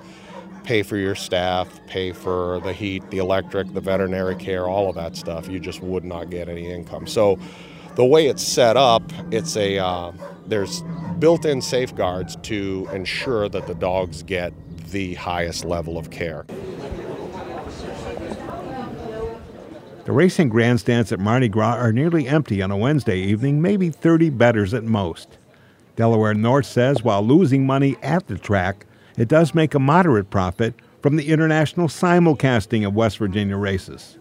[0.66, 4.96] pay for your staff, pay for the heat, the electric, the veterinary care, all of
[4.96, 5.48] that stuff.
[5.48, 7.06] You just would not get any income.
[7.06, 7.38] So
[7.94, 10.12] the way it's set up, it's a uh,
[10.46, 10.82] there's
[11.18, 14.52] built-in safeguards to ensure that the dogs get
[14.90, 16.44] the highest level of care.
[20.04, 24.30] The racing grandstands at Mardi Gras are nearly empty on a Wednesday evening, maybe 30
[24.30, 25.38] bettors at most.
[25.96, 28.85] Delaware North says while losing money at the track,
[29.16, 34.18] it does make a moderate profit from the international simulcasting of West Virginia races.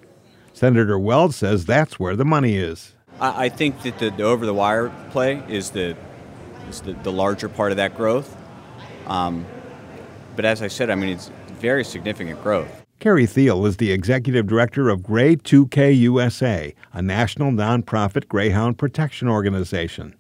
[0.53, 2.93] Senator Weld says that's where the money is.
[3.19, 5.95] I, think that the, the over the wire play is the
[6.69, 8.35] is the, the larger part of that growth.
[9.07, 9.45] Um,
[10.35, 12.85] but as I said, I mean it's very significant growth.
[12.99, 20.15] Carey Theil is the executive director of Grey2K USA, a national nonprofit greyhound protection organization.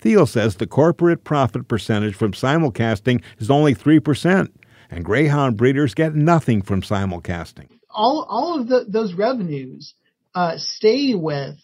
[0.00, 4.48] Theil says the corporate profit percentage from simulcasting is only 3%,
[4.90, 7.68] and greyhound breeders get nothing from simulcasting.
[7.90, 9.94] All, all of the, those revenues
[10.34, 11.56] uh, stay with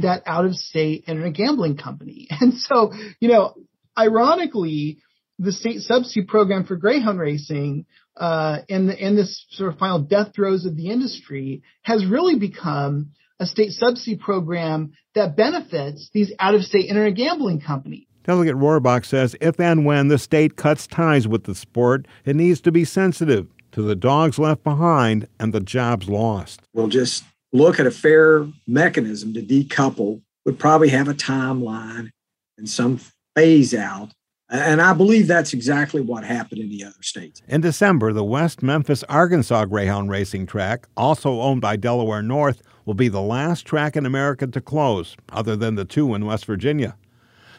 [0.00, 2.28] that out of state internet gambling company.
[2.40, 3.54] And so, you know,
[3.98, 4.98] ironically,
[5.38, 7.86] the state subsidy program for greyhound racing
[8.16, 12.38] uh, and the, and this sort of final death throes of the industry has really
[12.38, 13.12] become
[13.42, 18.06] a state subsidy program that benefits these out of state internet gambling companies.
[18.22, 22.60] Delegate Rohrbach says if and when the state cuts ties with the sport, it needs
[22.60, 26.62] to be sensitive to the dogs left behind and the jobs lost.
[26.72, 32.10] We'll just look at a fair mechanism to decouple, would probably have a timeline
[32.56, 33.00] and some
[33.34, 34.12] phase out
[34.52, 37.42] and I believe that's exactly what happened in the other states.
[37.48, 42.94] In December, the West Memphis, Arkansas Greyhound Racing Track, also owned by Delaware North, will
[42.94, 46.96] be the last track in America to close, other than the two in West Virginia.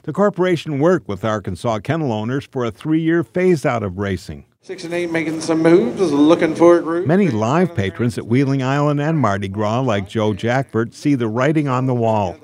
[0.04, 4.46] The corporation worked with Arkansas kennel owners for a three year phase out of racing.
[4.62, 7.08] Six and eight making some moves, looking for a group.
[7.08, 11.68] Many live patrons at Wheeling Island and Mardi Gras, like Joe Jackford, see the writing
[11.68, 12.38] on the wall.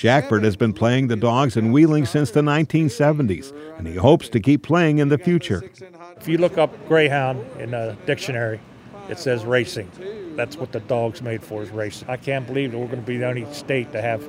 [0.00, 4.40] Jackford has been playing the dogs in Wheeling since the 1970s, and he hopes to
[4.40, 5.62] keep playing in the future.
[6.16, 8.60] If you look up Greyhound in a dictionary,
[9.10, 9.90] it says racing.
[10.36, 12.08] That's what the dog's made for is racing.
[12.08, 14.22] I can't believe that we're going to be the only state to have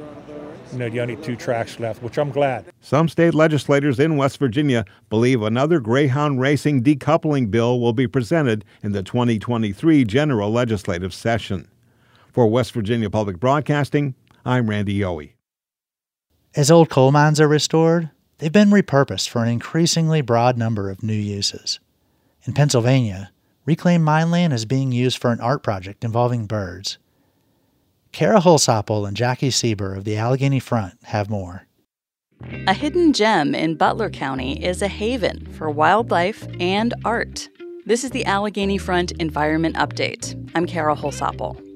[0.73, 2.65] you know, the only two tracks left, which I'm glad.
[2.81, 8.65] Some state legislators in West Virginia believe another Greyhound racing decoupling bill will be presented
[8.83, 11.69] in the 2023 general legislative session.
[12.33, 15.31] For West Virginia Public Broadcasting, I'm Randy Yohe.
[16.53, 18.09] As old coal mines are restored,
[18.39, 21.79] they've been repurposed for an increasingly broad number of new uses.
[22.43, 23.31] In Pennsylvania,
[23.65, 26.97] reclaimed mine land is being used for an art project involving birds.
[28.11, 31.67] Kara Holsopple and Jackie Sieber of the Allegheny Front have more.
[32.67, 37.47] A hidden gem in Butler County is a haven for wildlife and art.
[37.85, 40.51] This is the Allegheny Front Environment Update.
[40.53, 41.70] I'm Kara Holsopple.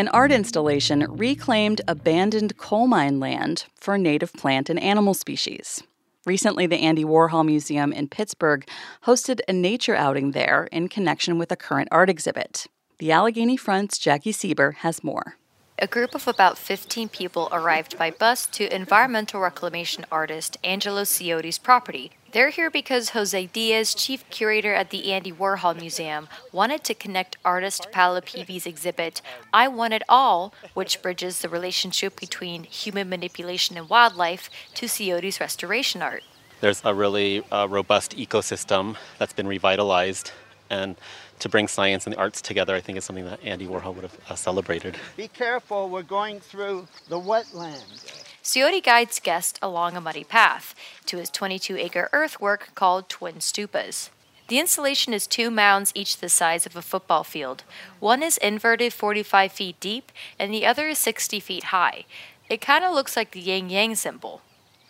[0.00, 5.82] An art installation reclaimed abandoned coal mine land for native plant and animal species.
[6.24, 8.66] Recently, the Andy Warhol Museum in Pittsburgh
[9.04, 12.66] hosted a nature outing there in connection with a current art exhibit.
[12.96, 15.36] The Allegheny Front's Jackie Sieber has more
[15.80, 21.56] a group of about 15 people arrived by bus to environmental reclamation artist Angelo Ciotti's
[21.56, 22.12] property.
[22.32, 27.38] They're here because Jose Diaz, chief curator at the Andy Warhol Museum, wanted to connect
[27.44, 29.22] artist Paola Pivi's exhibit,
[29.54, 35.40] I Want It All, which bridges the relationship between human manipulation and wildlife, to Ciotti's
[35.40, 36.22] restoration art.
[36.60, 40.30] There's a really uh, robust ecosystem that's been revitalized,
[40.68, 40.96] and
[41.40, 44.04] to bring science and the arts together, I think is something that Andy Warhol would
[44.04, 44.96] have uh, celebrated.
[45.16, 48.24] Be careful, we're going through the wetlands.
[48.42, 50.74] Ciotti guides guests along a muddy path
[51.06, 54.10] to his 22 acre earthwork called Twin Stupas.
[54.48, 57.62] The installation is two mounds, each the size of a football field.
[58.00, 62.04] One is inverted 45 feet deep, and the other is 60 feet high.
[62.48, 64.40] It kind of looks like the yin yang symbol.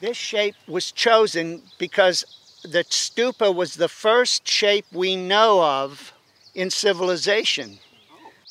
[0.00, 2.24] This shape was chosen because
[2.62, 6.14] the stupa was the first shape we know of
[6.61, 7.79] in civilization.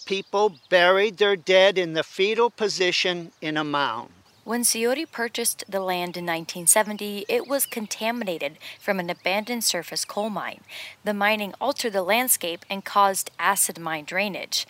[0.08, 4.10] People buried their dead in the fetal position in a mound.
[4.44, 10.32] When Ciotti purchased the land in 1970, it was contaminated from an abandoned surface coal
[10.32, 10.62] mine.
[11.04, 14.66] The mining altered the landscape and caused acid mine drainage.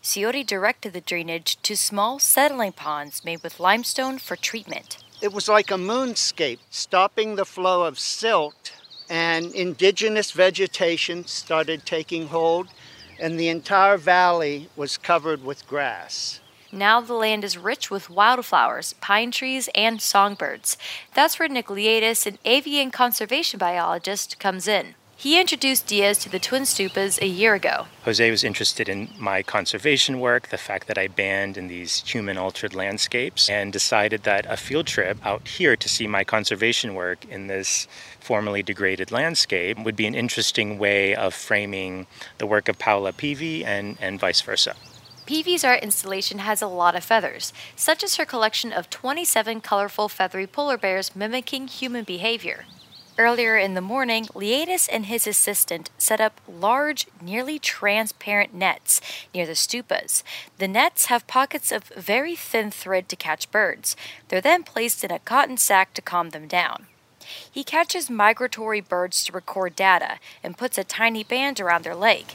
[0.00, 4.98] Ciotti directed the drainage to small settling ponds made with limestone for treatment.
[5.20, 8.70] It was like a moonscape, stopping the flow of silt
[9.08, 12.68] and indigenous vegetation started taking hold,
[13.18, 16.40] and the entire valley was covered with grass.
[16.72, 20.76] Now the land is rich with wildflowers, pine trees, and songbirds.
[21.14, 24.96] That's where Nick Liadis, an avian conservation biologist, comes in.
[25.16, 27.86] He introduced Diaz to the Twin Stupas a year ago.
[28.04, 32.36] Jose was interested in my conservation work, the fact that I band in these human
[32.36, 37.24] altered landscapes, and decided that a field trip out here to see my conservation work
[37.26, 37.86] in this
[38.24, 42.06] formerly degraded landscape would be an interesting way of framing
[42.38, 44.74] the work of Paola Pivi and, and vice versa.
[45.26, 50.08] Pivi's art installation has a lot of feathers, such as her collection of 27 colorful
[50.08, 52.64] feathery polar bears mimicking human behavior.
[53.16, 59.00] Earlier in the morning, Liadis and his assistant set up large, nearly transparent nets
[59.32, 60.24] near the stupas.
[60.58, 63.96] The nets have pockets of very thin thread to catch birds.
[64.28, 66.86] They're then placed in a cotton sack to calm them down.
[67.50, 72.26] He catches migratory birds to record data and puts a tiny band around their leg.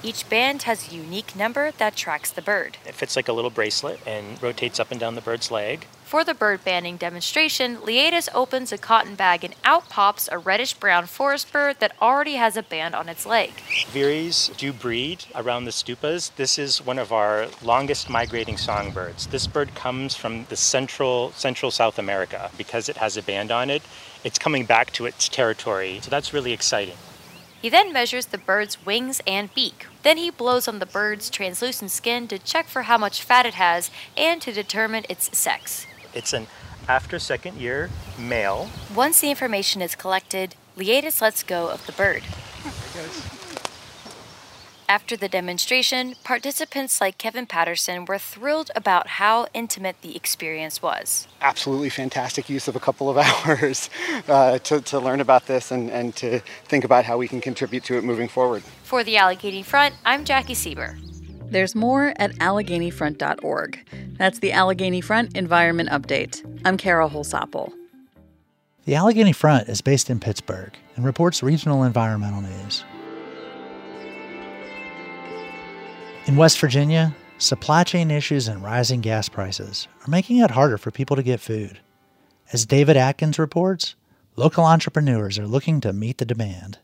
[0.00, 2.76] Each band has a unique number that tracks the bird.
[2.86, 5.86] It fits like a little bracelet and rotates up and down the bird's leg.
[6.04, 10.74] For the bird banding demonstration, Liadis opens a cotton bag and out pops a reddish
[10.74, 13.50] brown forest bird that already has a band on its leg.
[13.88, 16.30] Veeries do breed around the stupas.
[16.36, 19.26] This is one of our longest migrating songbirds.
[19.26, 23.68] This bird comes from the central central South America because it has a band on
[23.68, 23.82] it.
[24.22, 26.96] It's coming back to its territory, so that's really exciting.
[27.60, 29.86] He then measures the bird's wings and beak.
[30.04, 33.54] Then he blows on the bird's translucent skin to check for how much fat it
[33.54, 35.86] has and to determine its sex.
[36.14, 36.46] It's an
[36.88, 38.70] after second year male.
[38.94, 42.22] Once the information is collected, Liadis lets go of the bird.
[44.90, 51.28] After the demonstration, participants like Kevin Patterson were thrilled about how intimate the experience was.
[51.42, 53.90] Absolutely fantastic use of a couple of hours
[54.28, 57.84] uh, to, to learn about this and, and to think about how we can contribute
[57.84, 58.62] to it moving forward.
[58.82, 60.98] For the Allegheny Front, I'm Jackie Sieber.
[61.50, 63.86] There's more at AlleghenyFront.org.
[64.16, 66.42] That's the Allegheny Front Environment Update.
[66.64, 67.74] I'm Kara Holsopple.
[68.86, 72.84] The Allegheny Front is based in Pittsburgh and reports regional environmental news.
[76.28, 80.90] In West Virginia, supply chain issues and rising gas prices are making it harder for
[80.90, 81.80] people to get food.
[82.52, 83.94] As David Atkins reports,
[84.36, 86.80] local entrepreneurs are looking to meet the demand.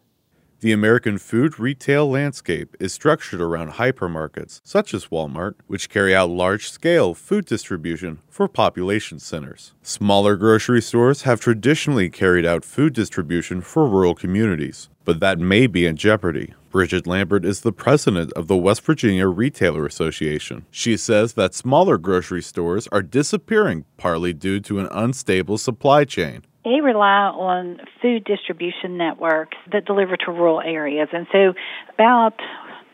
[0.64, 6.30] The American food retail landscape is structured around hypermarkets, such as Walmart, which carry out
[6.30, 9.74] large scale food distribution for population centers.
[9.82, 15.66] Smaller grocery stores have traditionally carried out food distribution for rural communities, but that may
[15.66, 16.54] be in jeopardy.
[16.70, 20.64] Bridget Lambert is the president of the West Virginia Retailer Association.
[20.70, 26.42] She says that smaller grocery stores are disappearing partly due to an unstable supply chain.
[26.64, 31.08] They rely on food distribution networks that deliver to rural areas.
[31.12, 31.52] And so,
[31.92, 32.32] about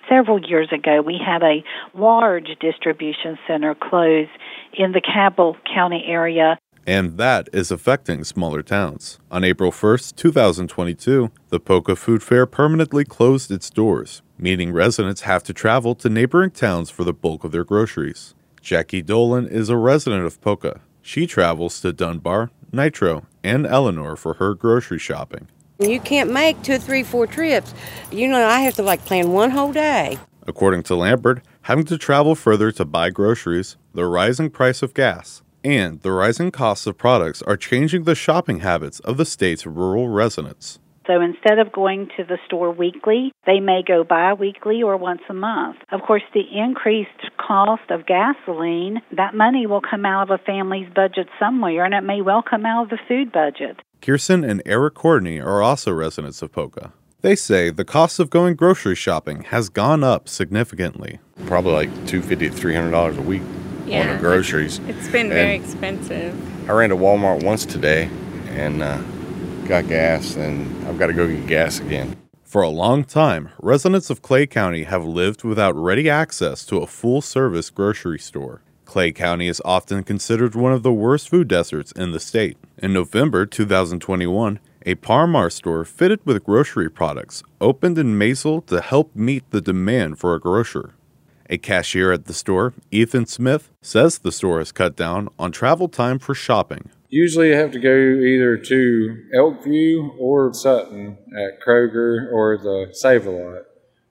[0.09, 1.63] several years ago, we had a
[1.95, 4.27] large distribution center close
[4.75, 6.59] in the Cabell County area.
[6.85, 9.21] And that is affecting smaller towns.
[9.31, 15.45] On April 1st, 2022, the Poca Food Fair permanently closed its doors, meaning residents have
[15.45, 18.35] to travel to neighboring towns for the bulk of their groceries.
[18.61, 20.81] Jackie Dolan is a resident of Poca.
[21.03, 25.49] She travels to Dunbar, Nitro, and Eleanor for her grocery shopping.
[25.79, 27.75] You can't make two, three, four trips.
[28.11, 30.19] You know, I have to like plan one whole day.
[30.47, 35.43] According to Lambert, having to travel further to buy groceries, the rising price of gas,
[35.65, 40.09] and the rising costs of products are changing the shopping habits of the state's rural
[40.09, 40.79] residents.
[41.07, 45.23] So instead of going to the store weekly, they may go bi weekly or once
[45.29, 45.79] a month.
[45.91, 50.89] Of course, the increased cost of gasoline, that money will come out of a family's
[50.95, 53.81] budget somewhere, and it may well come out of the food budget.
[54.03, 56.93] Kirsten and Eric Courtney are also residents of Poca.
[57.23, 61.19] They say the cost of going grocery shopping has gone up significantly.
[61.47, 63.43] Probably like two fifty to three hundred dollars a week
[63.87, 64.03] Yeah.
[64.09, 64.81] on the groceries.
[64.89, 66.71] It's been very And expensive.
[66.71, 68.09] I ran to Walmart once today
[68.51, 68.99] and uh,
[69.71, 72.17] got gas, and I've got to go get gas again.
[72.43, 76.89] For a long time, residents of Clay County have lived without ready access to a
[76.89, 78.63] full service grocery store.
[78.85, 82.57] Clay County is often considered one of the worst food deserts in the state.
[82.79, 89.15] In November 2021, a Parmar store fitted with grocery products opened in Maysville to help
[89.15, 90.95] meet the demand for a grocer.
[91.49, 95.89] A cashier at the store, Ethan Smith, says the store has cut down on travel
[95.89, 96.91] time for shopping.
[97.11, 103.31] Usually, have to go either to Elkview or Sutton at Kroger or the Save a
[103.31, 103.63] Lot.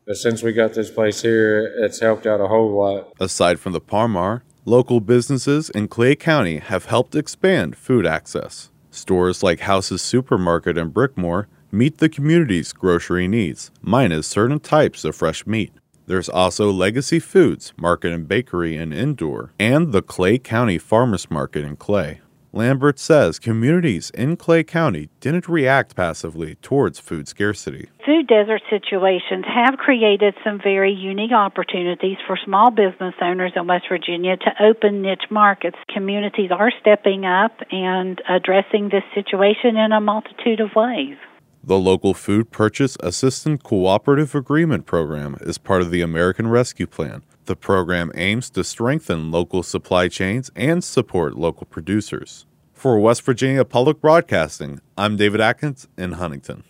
[0.06, 3.14] But since we got this place here, it's helped out a whole lot.
[3.20, 8.70] Aside from the Parmar, local businesses in Clay County have helped expand food access.
[8.92, 15.16] Stores like House's Supermarket and Bickmore meet the community's grocery needs, minus certain types of
[15.16, 15.72] fresh meat.
[16.08, 21.64] There's also Legacy Foods, Market and Bakery in Indore, and the Clay County Farmers Market
[21.64, 22.20] in Clay.
[22.52, 27.90] Lambert says communities in Clay County didn't react passively towards food scarcity.
[28.04, 33.86] Food desert situations have created some very unique opportunities for small business owners in West
[33.88, 35.78] Virginia to open niche markets.
[35.94, 41.18] Communities are stepping up and addressing this situation in a multitude of ways.
[41.64, 47.22] The local Food Purchase Assistance Cooperative Agreement Program is part of the American Rescue Plan.
[47.50, 52.46] The program aims to strengthen local supply chains and support local producers.
[52.74, 56.64] For West Virginia Public Broadcasting, I'm David Atkins in Huntington.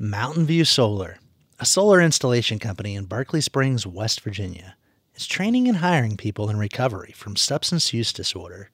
[0.00, 1.20] Mountain View Solar,
[1.60, 4.74] a solar installation company in Berkeley Springs, West Virginia,
[5.14, 8.70] is training and hiring people in recovery from substance use disorder.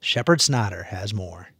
[0.00, 1.50] Shepherd Snyder has more.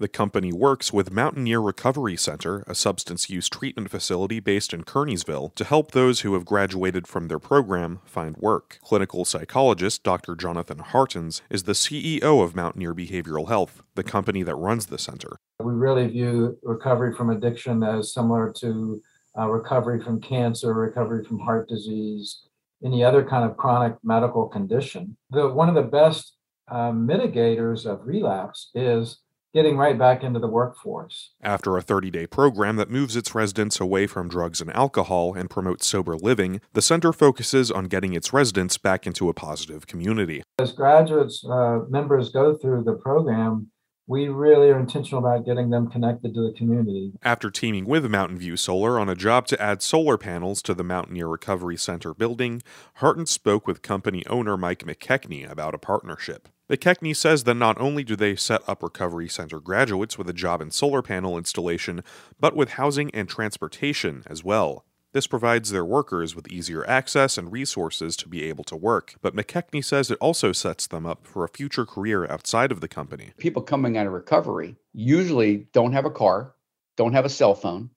[0.00, 5.54] The company works with Mountaineer Recovery Center, a substance use treatment facility based in Kearneysville,
[5.56, 8.78] to help those who have graduated from their program find work.
[8.82, 10.36] Clinical psychologist Dr.
[10.36, 15.36] Jonathan Hartens is the CEO of Mountaineer Behavioral Health, the company that runs the center.
[15.62, 19.02] We really view recovery from addiction as similar to
[19.38, 22.46] uh, recovery from cancer, recovery from heart disease,
[22.82, 25.18] any other kind of chronic medical condition.
[25.28, 26.36] The, one of the best
[26.68, 29.18] uh, mitigators of relapse is
[29.52, 31.32] getting right back into the workforce.
[31.42, 35.50] After a 30 day program that moves its residents away from drugs and alcohol and
[35.50, 40.42] promotes sober living, the center focuses on getting its residents back into a positive community.
[40.58, 43.70] As graduates, uh, members go through the program,
[44.06, 47.12] we really are intentional about getting them connected to the community.
[47.22, 50.82] After teaming with Mountain View Solar on a job to add solar panels to the
[50.82, 52.60] Mountaineer Recovery Center building,
[52.94, 56.48] Harton spoke with company owner Mike McKechnie about a partnership.
[56.70, 60.62] McKechnie says that not only do they set up Recovery Center graduates with a job
[60.62, 62.04] in solar panel installation,
[62.38, 64.84] but with housing and transportation as well.
[65.12, 69.34] This provides their workers with easier access and resources to be able to work, but
[69.34, 73.32] McKechnie says it also sets them up for a future career outside of the company.
[73.36, 76.54] People coming out of recovery usually don't have a car,
[76.96, 77.90] don't have a cell phone,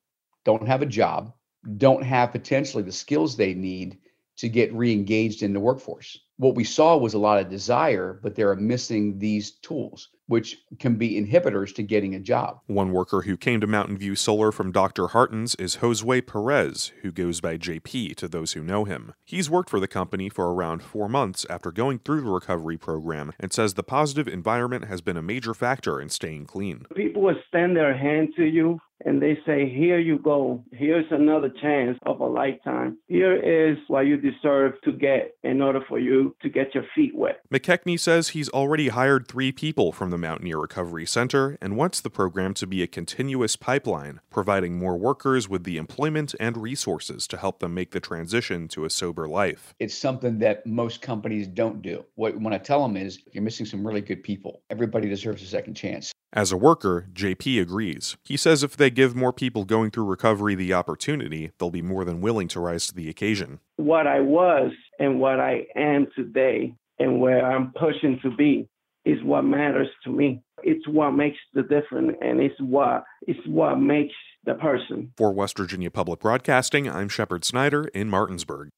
[0.45, 1.31] don't have a job,
[1.77, 3.99] don't have potentially the skills they need
[4.37, 6.19] to get re-engaged in the workforce.
[6.37, 10.95] What we saw was a lot of desire, but they're missing these tools, which can
[10.95, 12.59] be inhibitors to getting a job.
[12.65, 15.09] One worker who came to Mountain View Solar from Dr.
[15.09, 19.13] Hartens is Josue Perez, who goes by JP to those who know him.
[19.23, 23.33] He's worked for the company for around four months after going through the recovery program
[23.39, 26.87] and says the positive environment has been a major factor in staying clean.
[26.95, 30.63] People will extend their hand to you and they say, Here you go.
[30.71, 32.97] Here's another chance of a lifetime.
[33.07, 37.15] Here is what you deserve to get in order for you to get your feet
[37.15, 37.39] wet.
[37.51, 42.09] McKechnie says he's already hired three people from the Mountaineer Recovery Center and wants the
[42.09, 47.37] program to be a continuous pipeline, providing more workers with the employment and resources to
[47.37, 49.73] help them make the transition to a sober life.
[49.79, 52.05] It's something that most companies don't do.
[52.15, 54.61] What when I tell them is you're missing some really good people.
[54.69, 56.11] Everybody deserves a second chance.
[56.35, 58.17] As a worker, JP agrees.
[58.23, 62.03] He says if they give more people going through recovery the opportunity, they'll be more
[62.03, 63.59] than willing to rise to the occasion.
[63.75, 68.67] What I was and what I am today and where I'm pushing to be
[69.05, 70.41] is what matters to me.
[70.63, 75.13] It's what makes the difference and it's what it's what makes the person.
[75.15, 78.69] For West Virginia Public Broadcasting, I'm Shepherd Snyder in Martinsburg.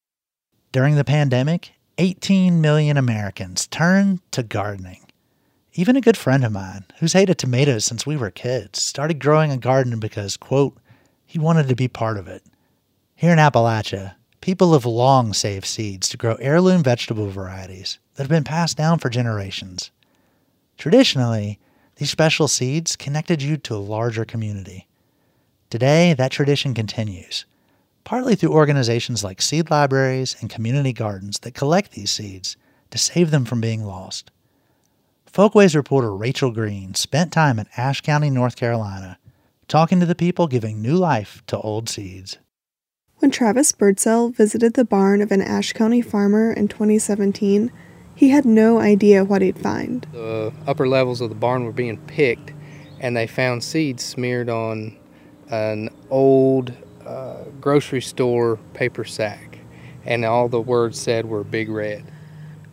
[0.74, 5.05] During the pandemic, 18 million Americans turned to gardening.
[5.78, 9.52] Even a good friend of mine, who's hated tomatoes since we were kids, started growing
[9.52, 10.78] a garden because, quote,
[11.26, 12.44] he wanted to be part of it.
[13.14, 18.30] Here in Appalachia, people have long saved seeds to grow heirloom vegetable varieties that have
[18.30, 19.92] been passed down for generations.
[20.78, 21.60] Traditionally,
[21.98, 24.88] these special seeds connected you to a larger community.
[25.70, 27.44] Today, that tradition continues,
[28.06, 32.56] partly through organizations like seed libraries and community gardens that collect these seeds
[32.92, 34.32] to save them from being lost.
[35.36, 39.20] Folkways reporter Rachel Green spent time in Ashe County, North Carolina,
[39.68, 42.38] talking to the people giving new life to old seeds.
[43.18, 47.70] When Travis Birdsell visited the barn of an Ashe County farmer in 2017,
[48.16, 50.08] he had no idea what he'd find.
[50.14, 52.54] The upper levels of the barn were being picked,
[53.02, 54.96] and they found seeds smeared on
[55.50, 56.72] an old
[57.06, 59.60] uh, grocery store paper sack,
[60.06, 62.06] and all the words said were Big Red.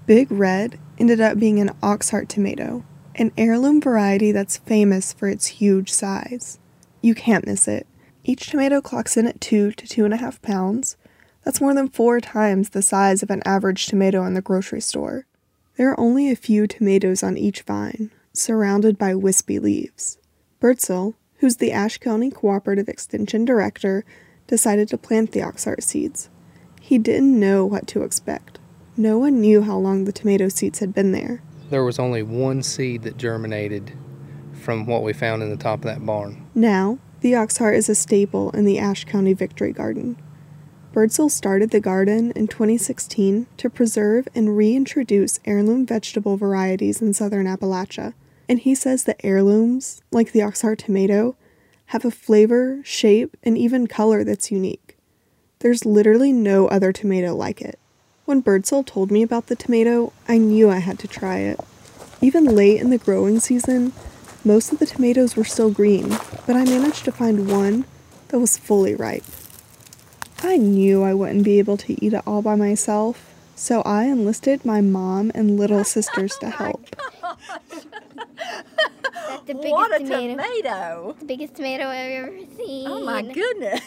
[0.07, 2.85] Big Red ended up being an Oxheart tomato,
[3.17, 6.61] an heirloom variety that's famous for its huge size.
[7.01, 7.89] You can't miss it.
[8.23, 10.97] Each tomato clocks in at two to two and a half pounds.
[11.43, 15.27] That's more than four times the size of an average tomato in the grocery store.
[15.77, 20.19] There are only a few tomatoes on each vine, surrounded by wispy leaves.
[20.61, 24.05] Birdsell, who's the Ashe County Cooperative Extension Director,
[24.47, 26.31] decided to plant the oxheart seeds.
[26.81, 28.52] He didn't know what to expect.
[28.97, 31.43] No one knew how long the tomato seeds had been there.
[31.71, 33.93] There was only one seed that germinated
[34.53, 36.47] from what we found in the top of that barn.
[36.55, 40.17] Now, the ox heart is a staple in the Ashe County Victory Garden.
[40.93, 47.47] Birdsell started the garden in 2016 to preserve and reintroduce heirloom vegetable varieties in southern
[47.47, 48.13] Appalachia.
[48.47, 51.35] And he says that heirlooms, like the Oxheart tomato,
[51.87, 54.99] have a flavor, shape, and even color that's unique.
[55.61, 57.79] There's literally no other tomato like it.
[58.25, 61.59] When Birdsell told me about the tomato, I knew I had to try it.
[62.21, 63.93] Even late in the growing season,
[64.45, 66.09] most of the tomatoes were still green,
[66.47, 67.85] but I managed to find one
[68.29, 69.25] that was fully ripe.
[70.39, 73.32] I knew I wouldn't be able to eat it all by myself,
[73.63, 76.97] so I enlisted my mom and little sisters to help.
[77.23, 77.37] Oh
[79.29, 80.31] That's the biggest What a tomato.
[80.37, 81.17] tomato.
[81.21, 82.89] The biggest tomato I've ever seen.
[82.89, 83.81] Oh my goodness.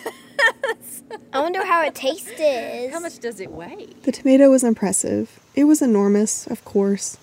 [1.33, 2.31] I wonder how it tastes.
[2.93, 3.87] How much does it weigh?
[4.03, 5.39] The tomato was impressive.
[5.55, 7.17] It was enormous, of course,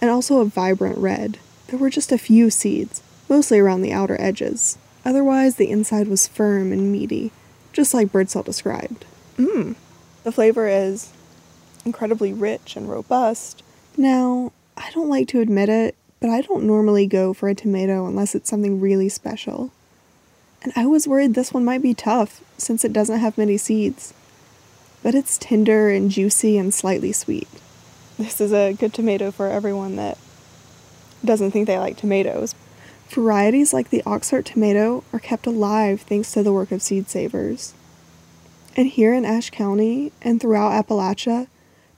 [0.00, 1.38] and also a vibrant red.
[1.68, 4.76] There were just a few seeds, mostly around the outer edges.
[5.04, 7.30] Otherwise, the inside was firm and meaty,
[7.72, 9.04] just like Birdsell described.
[9.36, 9.76] Mmm.
[10.24, 11.12] The flavor is
[11.84, 13.62] incredibly rich and robust.
[13.96, 18.06] Now, I don't like to admit it, but I don't normally go for a tomato
[18.06, 19.70] unless it's something really special.
[20.62, 24.14] And I was worried this one might be tough since it doesn't have many seeds.
[25.02, 27.48] But it's tender and juicy and slightly sweet.
[28.18, 30.16] This is a good tomato for everyone that
[31.24, 32.54] doesn't think they like tomatoes.
[33.08, 37.74] Varieties like the Oxheart tomato are kept alive thanks to the work of seed savers.
[38.76, 41.48] And here in Ashe County and throughout Appalachia,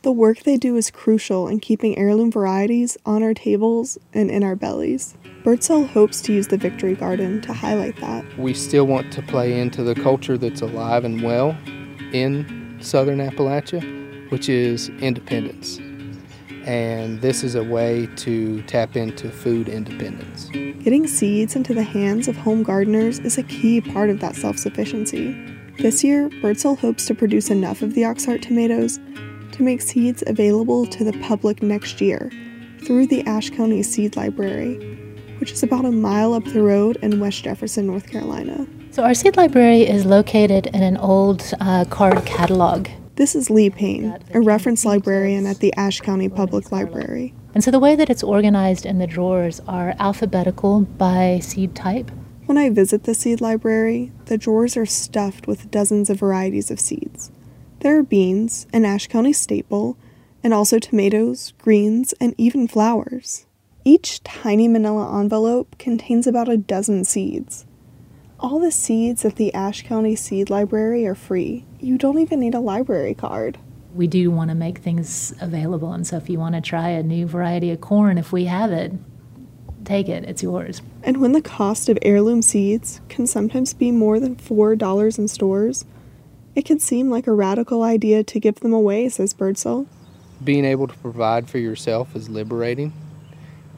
[0.05, 4.45] the work they do is crucial in keeping heirloom varieties on our tables and in
[4.45, 5.15] our bellies.
[5.43, 8.23] Birdsell hopes to use the Victory Garden to highlight that.
[8.39, 11.57] We still want to play into the culture that's alive and well
[12.13, 15.79] in southern Appalachia, which is independence.
[16.67, 20.51] And this is a way to tap into food independence.
[20.85, 24.59] Getting seeds into the hands of home gardeners is a key part of that self
[24.59, 25.33] sufficiency.
[25.79, 29.01] This year, Birdsell hopes to produce enough of the Oxheart tomatoes
[29.55, 32.31] to make seeds available to the public next year
[32.85, 34.75] through the Ashe County Seed Library,
[35.39, 38.67] which is about a mile up the road in West Jefferson, North Carolina.
[38.91, 42.89] So, our seed library is located in an old uh, card catalog.
[43.15, 47.33] This is Lee Payne, a reference librarian at the Ashe County Public Library.
[47.55, 52.11] And so, the way that it's organized in the drawers are alphabetical by seed type.
[52.47, 56.79] When I visit the seed library, the drawers are stuffed with dozens of varieties of
[56.79, 57.31] seeds.
[57.85, 59.99] There are beans, an Ashe County staple,
[60.43, 63.45] and also tomatoes, greens, and even flowers.
[63.85, 67.67] Each tiny manila envelope contains about a dozen seeds.
[68.41, 71.67] All the seeds at the Ashe County Seed Library are free.
[71.79, 73.59] You don't even need a library card.
[73.95, 77.03] We do want to make things available, and so if you want to try a
[77.03, 78.93] new variety of corn, if we have it,
[79.85, 80.81] take it, it's yours.
[81.03, 85.85] And when the cost of heirloom seeds can sometimes be more than $4 in stores,
[86.55, 89.87] it can seem like a radical idea to give them away, says Birdsell.
[90.43, 92.93] Being able to provide for yourself is liberating,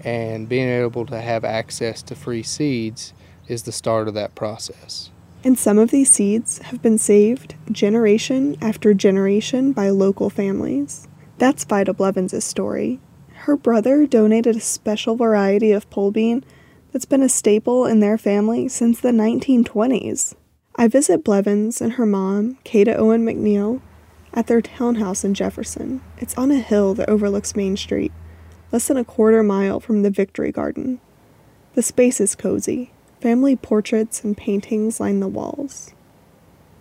[0.01, 3.13] and being able to have access to free seeds
[3.49, 5.11] is the start of that process.
[5.45, 11.07] And some of these seeds have been saved generation after generation by local families.
[11.39, 13.01] That's Vida Blevins' story.
[13.35, 16.43] Her brother donated a special variety of pole bean
[16.93, 20.35] that's been a staple in their family since the 1920s.
[20.79, 23.81] I visit Blevins and her mom, Kata Owen McNeil,
[24.35, 26.03] at their townhouse in Jefferson.
[26.19, 28.13] It's on a hill that overlooks Main Street,
[28.71, 31.01] less than a quarter mile from the Victory Garden.
[31.75, 32.93] The space is cozy.
[33.23, 35.95] Family portraits and paintings line the walls.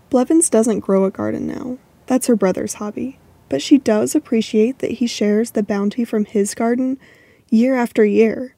[0.09, 1.77] Blevins doesn't grow a garden now.
[2.05, 3.17] That's her brother's hobby.
[3.47, 6.99] But she does appreciate that he shares the bounty from his garden
[7.49, 8.55] year after year.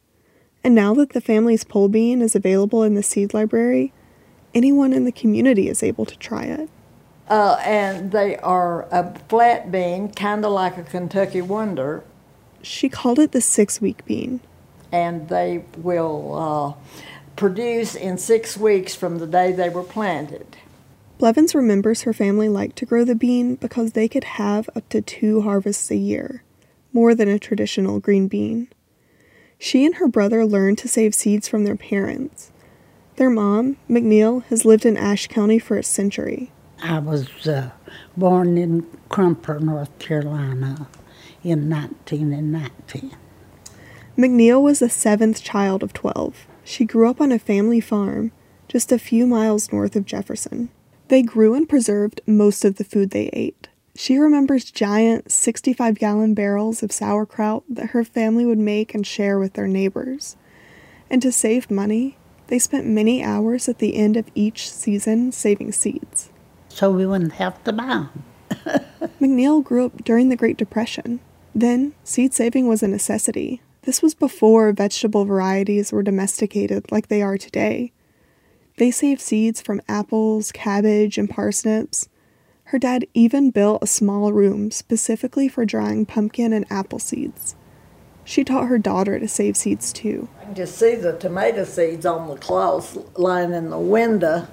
[0.64, 3.94] And now that the family's pole bean is available in the seed library,
[4.54, 6.70] anyone in the community is able to try it.
[7.30, 12.04] Uh, and they are a flat bean, kind of like a Kentucky Wonder,
[12.62, 14.40] She called it the six week bean.
[14.92, 16.74] and they will uh,
[17.36, 20.56] produce in six weeks from the day they were planted.
[21.18, 25.02] Blevins remembers her family liked to grow the bean because they could have up to
[25.02, 26.44] two harvests a year,
[26.94, 28.70] more than a traditional green bean.
[29.60, 32.52] She and her brother learned to save seeds from their parents.
[33.18, 36.52] Their mom, McNeil, has lived in Ashe County for a century.
[36.84, 37.72] I was uh,
[38.16, 40.88] born in Crumpler, North Carolina
[41.44, 43.18] in 1919.
[44.16, 46.46] McNeil was the seventh child of 12.
[46.64, 48.32] She grew up on a family farm
[48.68, 50.70] just a few miles north of Jefferson.
[51.08, 53.68] They grew and preserved most of the food they ate.
[53.96, 59.40] She remembers giant 65 gallon barrels of sauerkraut that her family would make and share
[59.40, 60.36] with their neighbors.
[61.10, 65.72] And to save money, they spent many hours at the end of each season saving
[65.72, 66.30] seeds.
[66.70, 68.24] So we wouldn't have to buy them.
[69.22, 71.20] McNeil grew up during the Great Depression.
[71.54, 73.62] Then, seed saving was a necessity.
[73.82, 77.92] This was before vegetable varieties were domesticated like they are today.
[78.78, 82.08] They saved seeds from apples, cabbage, and parsnips.
[82.66, 87.56] Her dad even built a small room specifically for drying pumpkin and apple seeds.
[88.28, 90.28] She taught her daughter to save seeds too.
[90.42, 94.50] I can just see the tomato seeds on the cloth lying in the window.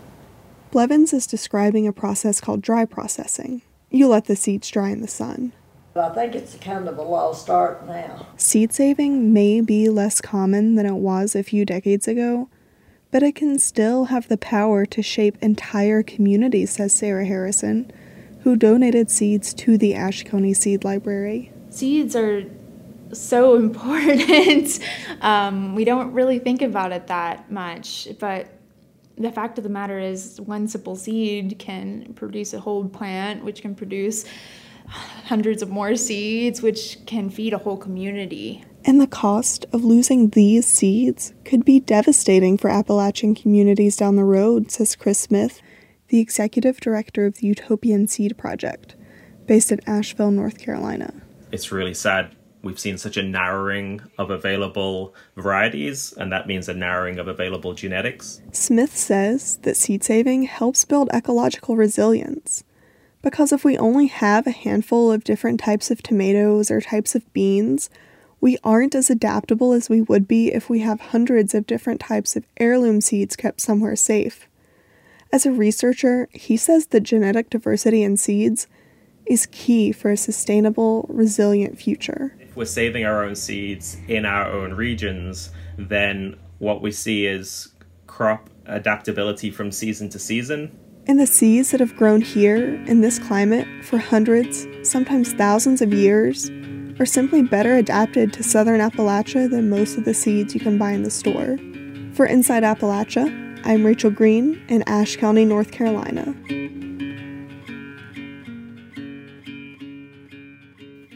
[0.70, 3.62] Blevins is describing a process called dry processing.
[3.90, 5.54] You let the seeds dry in the sun.
[5.96, 8.28] I think it's kind of a lost art now.
[8.36, 12.48] Seed saving may be less common than it was a few decades ago,
[13.10, 17.90] but it can still have the power to shape entire communities, says Sarah Harrison,
[18.42, 21.50] who donated seeds to the Ashe County Seed Library.
[21.70, 22.44] Seeds are
[23.14, 24.80] so important.
[25.20, 28.48] um, we don't really think about it that much, but
[29.16, 33.62] the fact of the matter is, one simple seed can produce a whole plant, which
[33.62, 34.24] can produce
[34.86, 38.64] hundreds of more seeds, which can feed a whole community.
[38.84, 44.24] And the cost of losing these seeds could be devastating for Appalachian communities down the
[44.24, 45.62] road, says Chris Smith,
[46.08, 48.94] the executive director of the Utopian Seed Project,
[49.46, 51.14] based in Asheville, North Carolina.
[51.50, 52.34] It's really sad.
[52.64, 57.74] We've seen such a narrowing of available varieties, and that means a narrowing of available
[57.74, 58.40] genetics.
[58.52, 62.64] Smith says that seed saving helps build ecological resilience.
[63.20, 67.30] Because if we only have a handful of different types of tomatoes or types of
[67.34, 67.90] beans,
[68.40, 72.34] we aren't as adaptable as we would be if we have hundreds of different types
[72.34, 74.48] of heirloom seeds kept somewhere safe.
[75.30, 78.68] As a researcher, he says that genetic diversity in seeds
[79.26, 82.34] is key for a sustainable, resilient future.
[82.54, 87.68] We're saving our own seeds in our own regions, then what we see is
[88.06, 90.78] crop adaptability from season to season.
[91.06, 95.92] And the seeds that have grown here in this climate for hundreds, sometimes thousands of
[95.92, 96.48] years,
[96.98, 100.92] are simply better adapted to southern Appalachia than most of the seeds you can buy
[100.92, 101.58] in the store.
[102.14, 106.34] For Inside Appalachia, I'm Rachel Green in Ashe County, North Carolina.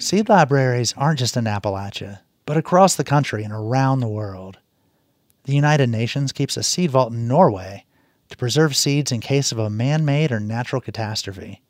[0.01, 4.59] Seed libraries aren't just in Appalachia, but across the country and around the world.
[5.45, 7.85] The United Nations keeps a seed vault in Norway
[8.29, 11.63] to preserve seeds in case of a man made or natural catastrophe.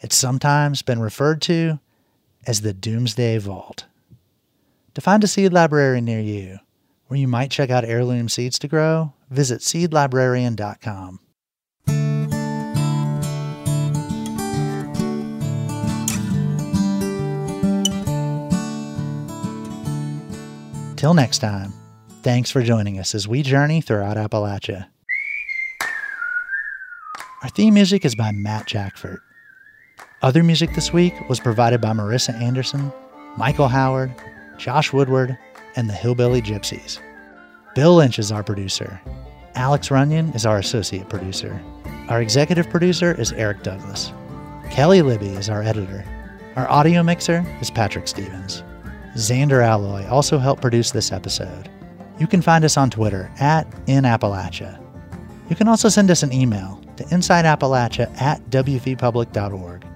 [0.00, 1.78] It's sometimes been referred to
[2.48, 3.84] as the Doomsday Vault.
[4.94, 6.58] To find a seed library near you,
[7.06, 11.20] where you might check out heirloom seeds to grow, visit seedlibrarian.com.
[21.02, 21.72] Till next time,
[22.22, 24.86] thanks for joining us as we journey throughout Appalachia.
[27.42, 29.18] Our theme music is by Matt Jackfert.
[30.22, 32.92] Other music this week was provided by Marissa Anderson,
[33.36, 34.14] Michael Howard,
[34.58, 35.36] Josh Woodward,
[35.74, 37.00] and the Hillbilly Gypsies.
[37.74, 39.00] Bill Lynch is our producer.
[39.56, 41.60] Alex Runyon is our associate producer.
[42.10, 44.12] Our executive producer is Eric Douglas.
[44.70, 46.04] Kelly Libby is our editor.
[46.54, 48.62] Our audio mixer is Patrick Stevens.
[49.16, 51.68] Zander Aloi also helped produce this episode.
[52.18, 54.78] You can find us on Twitter at InAppalachia.
[55.50, 59.86] You can also send us an email to insideappalachia at wvpublic.org.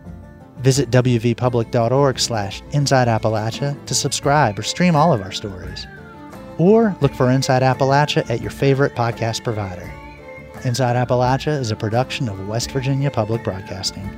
[0.59, 5.87] Visit wvpublic.org slash insideappalachia to subscribe or stream all of our stories.
[6.59, 9.91] Or look for Inside Appalachia at your favorite podcast provider.
[10.65, 14.09] Inside Appalachia is a production of West Virginia Public Broadcasting.